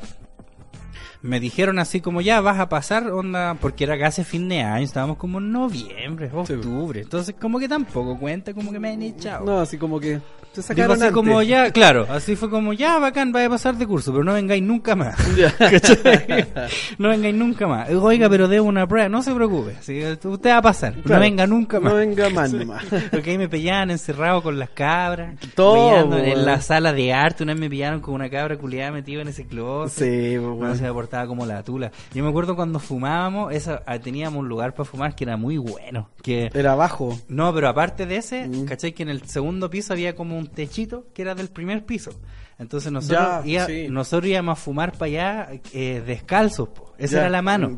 [1.21, 4.83] me dijeron así como ya vas a pasar onda porque era casi fin de año
[4.83, 7.01] estábamos como en noviembre octubre.
[7.01, 9.45] Entonces como que tampoco cuenta como que me han echado.
[9.45, 10.19] No, así como que
[10.53, 11.11] te Digo así antes.
[11.13, 14.33] como ya claro así fue como ya bacán vaya a pasar de curso pero no
[14.33, 15.15] vengáis nunca más
[16.97, 20.57] no vengáis nunca más oiga pero debo una prueba no se preocupe así, usted va
[20.57, 22.83] a pasar no venga nunca más No venga más nomás.
[23.11, 27.53] porque ahí me pillaban encerrado con las cabras Todo, en la sala de arte una
[27.53, 30.83] vez me pillaron con una cabra culiada metida en ese closet Sí, pues, no se
[30.83, 31.91] me portaba como la tula.
[32.13, 35.57] Yo me acuerdo cuando fumábamos, esa, ah, teníamos un lugar para fumar que era muy
[35.57, 36.09] bueno.
[36.23, 37.17] Que Era abajo.
[37.27, 38.65] no, pero aparte de ese, Mm.
[38.65, 38.93] ¿cachai?
[38.93, 42.11] Que en el segundo piso había como un techito que era del primer piso.
[42.59, 43.87] Entonces nosotros, Ya, sí.
[43.89, 46.69] nosotros íbamos a fumar para allá eh, descalzos.
[46.69, 46.93] po.
[46.97, 47.75] Esa Ya, era la mano.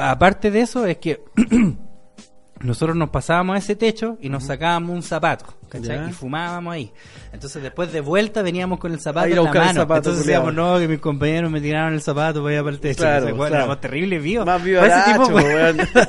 [0.00, 1.22] aparte de eso, es que
[2.60, 5.96] nosotros nos pasábamos a ese techo y nos sacábamos un zapato, ¿cachai?
[5.98, 6.08] Ya.
[6.08, 6.92] Y fumábamos ahí.
[7.32, 9.72] Entonces después de vuelta veníamos con el zapato en la mano.
[9.80, 10.42] zapato, Entonces culiao.
[10.46, 12.98] decíamos, no, que mis compañeros me tiraron el zapato para allá para el techo.
[13.02, 13.54] Claro, Entonces, claro.
[13.56, 14.46] éramos terribles vivos.
[14.46, 15.76] Más Fue ese tipo, vivoracho, weón.
[15.76, 15.88] weón.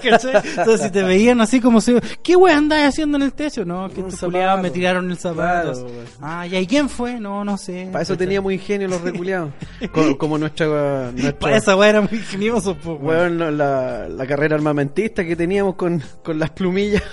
[0.58, 3.66] Entonces si te veían así como si, ¿qué weón andáis haciendo en el techo?
[3.66, 5.72] No, que estos culiados me tiraron el zapato.
[5.74, 6.06] Claro, weón.
[6.22, 7.20] ah, ¿y ahí quién fue?
[7.20, 7.90] No, no sé.
[7.92, 9.52] Para eso teníamos ingenio los reculeados.
[9.92, 13.40] Co- como nuestra, nuestra Para esa weá era muy ingenioso, po, weón.
[13.42, 17.04] weón, la, la carrera armamentista que teníamos con, con las plumillas.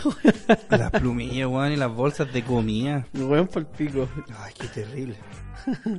[0.68, 3.06] Las plumillas, weón, y las bolsas de comida.
[3.14, 4.08] weón, por el pico.
[4.38, 5.16] Ay, qué terrible.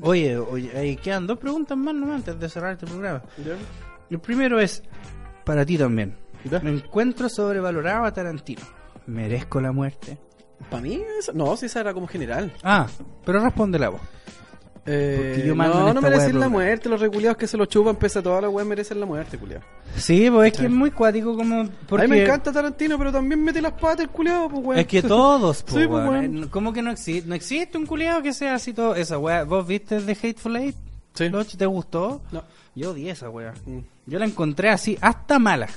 [0.01, 3.21] Oye, oye, ahí quedan dos preguntas más nomás antes de cerrar este programa.
[4.09, 4.83] El primero es
[5.45, 6.15] para ti también.
[6.49, 6.59] ¿Ya?
[6.59, 8.61] Me encuentro sobrevalorado a Tarantino.
[9.07, 10.17] ¿Merezco la muerte?
[10.69, 11.01] ¿Para mí?
[11.33, 12.53] No, si esa era como general.
[12.63, 12.87] Ah,
[13.25, 14.01] pero responde la voz.
[14.85, 16.89] Eh, yo no, no merecen la muerte.
[16.89, 19.63] Los reculeados que se lo chupan, pese a toda la weá, merecen la muerte, culiado.
[19.95, 21.69] Sí, pues es que es muy cuático como...
[21.87, 24.79] Porque A mí me encanta Tarantino, pero también mete las patas el culiado, pues weón.
[24.79, 26.43] Es que todos, po, Sí, pues, weón.
[26.43, 27.27] Eh, ¿Cómo que no existe?
[27.27, 28.95] No existe un culiado que sea así todo.
[28.95, 30.75] Esa weá, ¿vos viste The Hateful Eight?
[31.13, 31.31] Sí.
[31.57, 32.21] ¿Te gustó?
[32.31, 32.43] No.
[32.75, 33.53] Yo odié esa weá.
[33.65, 33.79] Mm.
[34.07, 35.67] Yo la encontré así, hasta mala.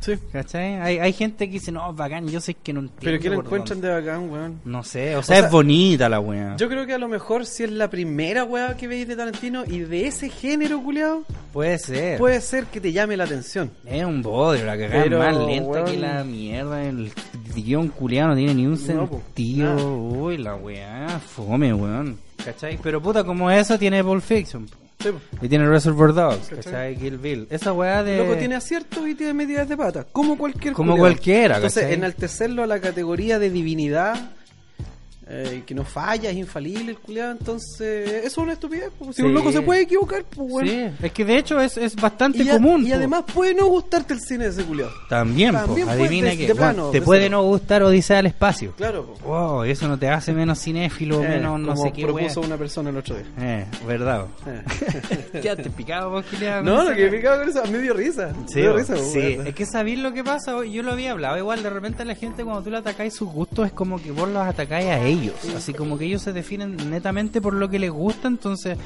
[0.00, 0.14] Sí.
[0.32, 0.74] ¿Cachai?
[0.80, 3.18] Hay, hay gente que dice, no, bacán, yo sé que no entiendo.
[3.20, 3.88] Pero lo por encuentran dónde".
[3.94, 4.60] de bacán, weón.
[4.64, 6.56] No sé, o sea, sea, es bonita la weá.
[6.56, 9.64] Yo creo que a lo mejor si es la primera weá que veis de Tarantino
[9.66, 12.18] y de ese género, culiado, Puede ser.
[12.18, 13.70] puede ser que te llame la atención.
[13.84, 15.84] Es un bodrio, la cagada es más lenta weón.
[15.86, 16.84] que la mierda.
[16.84, 17.10] El
[17.54, 19.74] guion culiado no tiene ni un No, sentido.
[19.74, 19.84] nada.
[19.84, 22.18] Uy, la weá, fome, weón.
[22.44, 22.78] ¿Cachai?
[22.82, 24.68] Pero puta, como eso tiene Pulp Fiction.
[25.00, 25.10] Sí.
[25.40, 26.96] Y tiene Reservoir Dogs, ¿Cachai?
[26.96, 27.46] Kill Bill.
[27.50, 28.18] Esa weá de...
[28.18, 31.94] Loco tiene aciertos y tiene medidas de pata, como cualquier Como cualquiera, Entonces, ¿cachai?
[31.96, 34.32] enaltecerlo a la categoría de divinidad,
[35.30, 38.90] eh, que no falla, es infalible el culiado, entonces eso es una estupidez.
[38.98, 39.14] pues.
[39.16, 39.28] Si Sí.
[39.28, 40.70] un loco se puede equivocar, pues bueno.
[40.70, 42.86] Sí, es que de hecho es, es bastante Y, a- común.
[42.86, 42.94] y po.
[42.96, 44.90] además puede no gustarte el cine de ese culiado.
[45.08, 48.72] También, También adivina que de bueno, plano, te de puede no gustar Odisea al espacio.
[48.76, 49.14] Claro.
[49.24, 52.46] Wow, eso no te hace menos cinéfilo, Eh, menos no como sé qué propuso wea.
[52.48, 53.26] una persona el otro día.
[53.38, 54.26] Eh, verdad.
[54.46, 54.62] Eh.
[55.42, 58.32] ya te picado vos, Kilian, no, lo que picaba con eso, dio risa.
[58.46, 59.38] Sí, dio risa, sí.
[59.44, 62.44] es que sabéis lo que pasa, yo lo había hablado, igual de repente la gente
[62.44, 65.06] cuando tú le atacáis sus gustos es como que vos los atacáis a
[65.56, 68.76] así como que ellos se definen netamente por lo que les gusta, entonces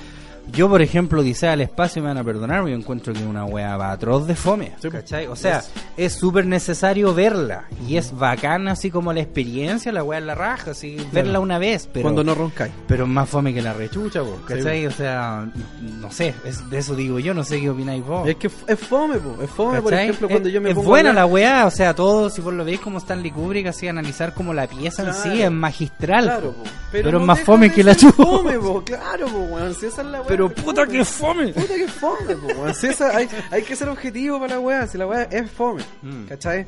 [0.51, 3.45] yo por ejemplo Odisea al espacio me van a perdonar, yo encuentro que es una
[3.45, 5.27] wea atroz de fome, Sí, ¿cachai?
[5.27, 5.71] O sea, es.
[5.97, 10.35] es súper necesario verla y es bacana así como la experiencia, la wea en la
[10.35, 12.73] raja, así verla una vez, pero Cuando no roncáis.
[12.87, 14.87] pero es más fome que la rechucha, vos, ¿cachai?
[14.87, 15.47] O sea,
[15.81, 18.29] no sé, es, de eso digo yo, no sé qué opináis vos.
[18.29, 19.43] Es que es fome, po.
[19.43, 21.95] es fome, por ejemplo, cuando es, yo me es pongo buena la weá, o sea,
[21.95, 25.43] todo, si vos lo veis como Stanley Kubrick, así analizar como la pieza en sí
[25.43, 26.25] es magistral.
[26.25, 26.63] Claro, po.
[26.65, 26.71] po.
[26.91, 28.23] pero, no es más fome que la chupa.
[28.25, 28.83] fome, po.
[28.93, 29.75] Claro, po, weón.
[29.75, 31.53] Si esa es la weá, Pero puta que fome.
[31.53, 32.73] Puta que fome, po.
[32.75, 34.87] Si esa, hay, hay que ser objetivo para la weá.
[34.87, 36.25] Si la weá es fome, Mm.
[36.29, 36.67] ¿cachai?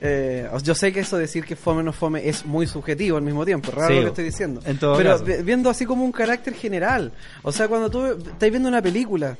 [0.00, 3.22] Eh, yo sé que eso decir que fome o no fome es muy subjetivo al
[3.22, 4.60] mismo tiempo, raro Sí, lo que estoy diciendo.
[4.66, 5.24] En todo Pero caso.
[5.42, 7.12] viendo así como un carácter general.
[7.42, 9.36] O sea, cuando tú estás viendo una película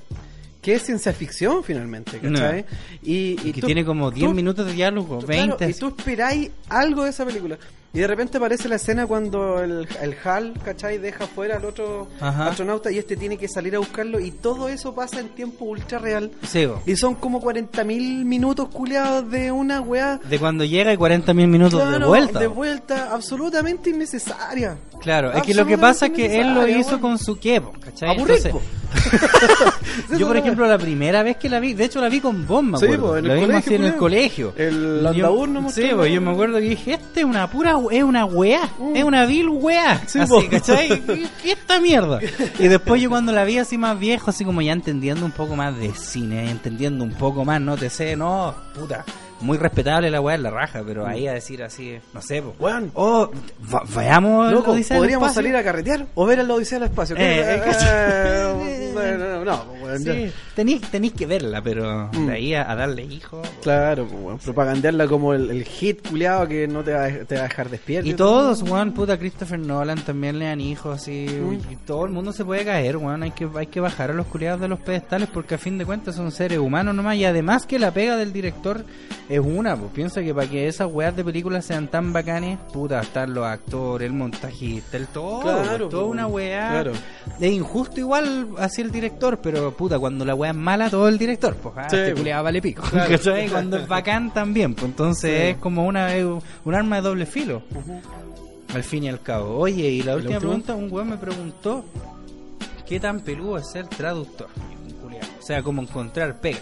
[0.63, 2.63] que es ciencia ficción finalmente, ¿cachai?
[2.63, 2.69] No.
[3.03, 5.57] Y, Y que tú- tiene como 10 tú- minutos de diálogo, Tú, 20.
[5.59, 7.59] claro, y tú esperáis algo de esa película.
[7.95, 10.99] Y de repente aparece la escena cuando el, el HAL, ¿cachai?
[10.99, 12.49] Deja fuera al otro Ajá.
[12.49, 14.19] astronauta y este tiene que salir a buscarlo.
[14.19, 16.33] Y todo eso pasa en tiempo ultra real.
[16.43, 16.83] Sí, bo.
[16.87, 20.19] Y son como 40.000 minutos culeados de una weá.
[20.29, 22.41] De cuando llega y 40 mil minutos de vuelta.
[22.41, 22.55] de bo.
[22.57, 24.77] vuelta, absolutamente innecesaria.
[25.01, 28.17] Claro, es que lo que pasa es que él lo hizo con su quepo, ¿cachai?
[28.19, 28.53] Entonces,
[30.19, 32.79] yo, por ejemplo, la primera vez que la vi, de hecho la vi con me
[32.79, 34.53] Sí, po, en el colegio, así en el colegio.
[34.57, 38.25] El yo- Sí, pues yo me acuerdo que dije, este es una pura, es una
[38.25, 40.03] weá, es una vil weá.
[40.07, 40.49] Sí, así.
[40.51, 40.89] ¿cachai?
[41.07, 42.21] ¿Qué, qué esta mierda?
[42.59, 45.57] Y después yo cuando la vi así más viejo, así como ya entendiendo un poco
[45.57, 49.05] más de cine, entendiendo un poco más, no te sé, no, puta.
[49.45, 52.55] Muy respetable la weá en la raja, pero ahí a decir así, no sé, po.
[52.59, 52.91] Weón.
[52.95, 53.31] Oh,
[53.95, 57.15] vayamos Loco, podríamos salir a carretear o ver a la Odisea del Espacio.
[57.17, 59.65] Eh, eh, Eh, no, no,
[60.55, 62.27] tenéis, que verla, pero Mm.
[62.27, 63.43] de ahí a, darle hijo.
[63.63, 67.35] Claro, pues, weón, propagandearla como el, el hit culiado que no te va, a- te
[67.35, 68.09] va a dejar despierto.
[68.09, 71.27] Y todos, weón, puta, Christopher Nolan también le dan hijos así.
[71.29, 71.73] Mm.
[71.73, 73.23] Y todo el mundo se puede caer, weón.
[73.23, 75.85] Hay que, hay que bajar a los culiados de los pedestales porque a fin de
[75.85, 77.17] cuentas son seres humanos nomás.
[77.17, 78.85] Y además que la pega del director
[79.35, 83.01] es una, pues piensa que para que esas weas de películas sean tan bacanes, puta,
[83.01, 85.41] están los actores, el montajista, el todo.
[85.41, 86.69] Claro, pues, toda pues, una wea.
[86.71, 86.93] claro.
[87.41, 91.19] Es injusto igual así el director, pero puta, cuando la wea es mala, todo el
[91.19, 91.55] director.
[91.57, 92.21] Pues, ah, Sí, este pues.
[92.21, 92.83] culiado vale pico.
[92.91, 93.19] Claro.
[93.51, 95.47] Cuando es bacán también, pues entonces Sí.
[95.51, 96.09] es como una,
[96.65, 97.63] un arma de doble filo.
[98.75, 99.59] Al fin y al cabo.
[99.59, 101.85] Oye, y la última pregunta, un weón me preguntó
[102.87, 104.49] ¿Qué tan peludo es ser traductor?
[105.41, 106.59] O sea, como encontrar pega.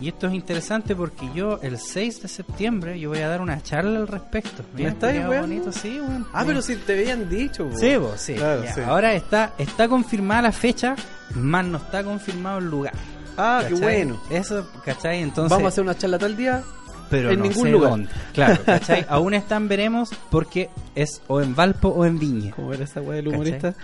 [0.00, 3.62] Y esto es interesante porque yo el 6 de septiembre yo voy a dar una
[3.62, 4.62] charla al respecto.
[4.74, 6.26] Mira, estáis bonito, sí, weón.
[6.32, 7.76] Ah, pero si te habían dicho, po.
[7.78, 8.34] Sí, vos, sí.
[8.34, 8.80] Claro, sí.
[8.80, 10.96] Ahora está está confirmada la fecha,
[11.34, 12.92] más no está confirmado el lugar.
[13.36, 13.80] Ah, qué ¿Cachai?
[14.04, 14.20] bueno.
[14.30, 15.20] Eso, ¿cachai?
[15.22, 16.62] Entonces, Vamos a hacer una charla tal día.
[17.10, 17.90] pero en no ningún sé lugar.
[17.90, 18.08] dónde.
[18.32, 19.04] Claro, ¿cachai?
[19.08, 22.52] Aún están veremos porque es o en Valpo o en Viña.
[22.54, 23.74] ¿Cómo era esa weá del humorista?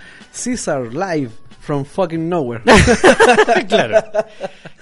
[0.43, 1.29] Caesar live
[1.61, 2.61] from fucking nowhere.
[3.69, 4.03] claro.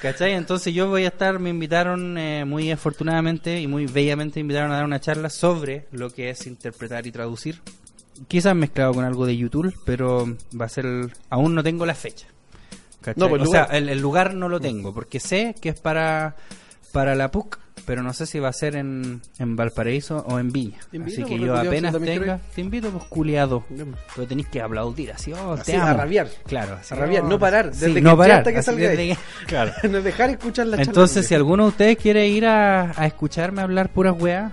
[0.02, 0.34] ¿Cachai?
[0.34, 4.72] Entonces yo voy a estar, me invitaron eh, muy afortunadamente y muy bellamente me invitaron
[4.72, 7.62] a dar una charla sobre lo que es interpretar y traducir.
[8.28, 10.26] Quizás mezclado con algo de YouTube, pero
[10.60, 12.28] va a ser, el- aún no tengo la fecha.
[13.02, 13.20] ¿Cachai?
[13.22, 13.68] No, pues, o lugar.
[13.70, 16.36] sea, el, el lugar no lo tengo, porque sé que es para,
[16.92, 20.52] para la PUC, pero no sé si va a ser en, en Valparaíso o en
[20.52, 20.78] Viña.
[21.06, 23.64] Así que yo apenas tenga, te invito, pues culiado.
[24.16, 25.88] Pero tenéis que aplaudir así, oh, Así, te amo.
[25.88, 26.28] a rabiar.
[26.46, 28.90] Claro, así, A rabiar, oh, no parar, sí, desde que no parar, hasta que salga
[28.90, 29.18] desde
[29.48, 29.72] Claro.
[29.90, 30.90] no dejar escuchar la charla.
[30.90, 34.52] Entonces, si alguno de ustedes quiere ir a, a escucharme hablar puras weas,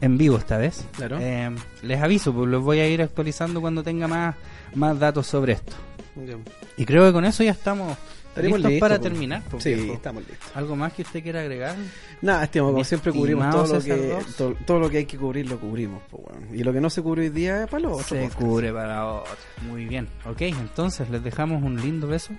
[0.00, 1.18] en vivo esta vez, Claro.
[1.20, 1.50] eh,
[1.82, 4.34] les aviso, pues los voy a ir actualizando cuando tenga más,
[4.74, 5.72] más datos sobre esto.
[6.14, 6.44] Bien.
[6.76, 7.96] Y creo que con eso ya estamos
[8.34, 9.42] Estaremos listos listos, para terminar.
[9.48, 9.92] pues, Sí, viejo.
[9.94, 10.50] estamos listos.
[10.56, 11.76] ¿Algo más que usted quiera agregar?
[12.20, 14.36] Nada, estimado, como siempre cubrimos todo lo, que, César Ross.
[14.36, 16.02] todo, todo lo que hay que cubrir, lo cubrimos.
[16.10, 16.22] pues.
[16.52, 18.06] Y lo que no se cubre hoy día es para los otros.
[18.08, 18.40] Se podcast.
[18.40, 19.32] cubre para otro.
[19.62, 20.08] Muy bien.
[20.26, 22.32] Ok, entonces les dejamos un lindo beso.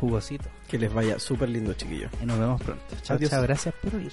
[0.00, 0.48] Jugosito.
[0.68, 2.10] Que les vaya súper lindo, chiquillos.
[2.22, 2.82] Y nos vemos pronto.
[3.02, 3.18] Chao.
[3.18, 4.12] Gracias por oír.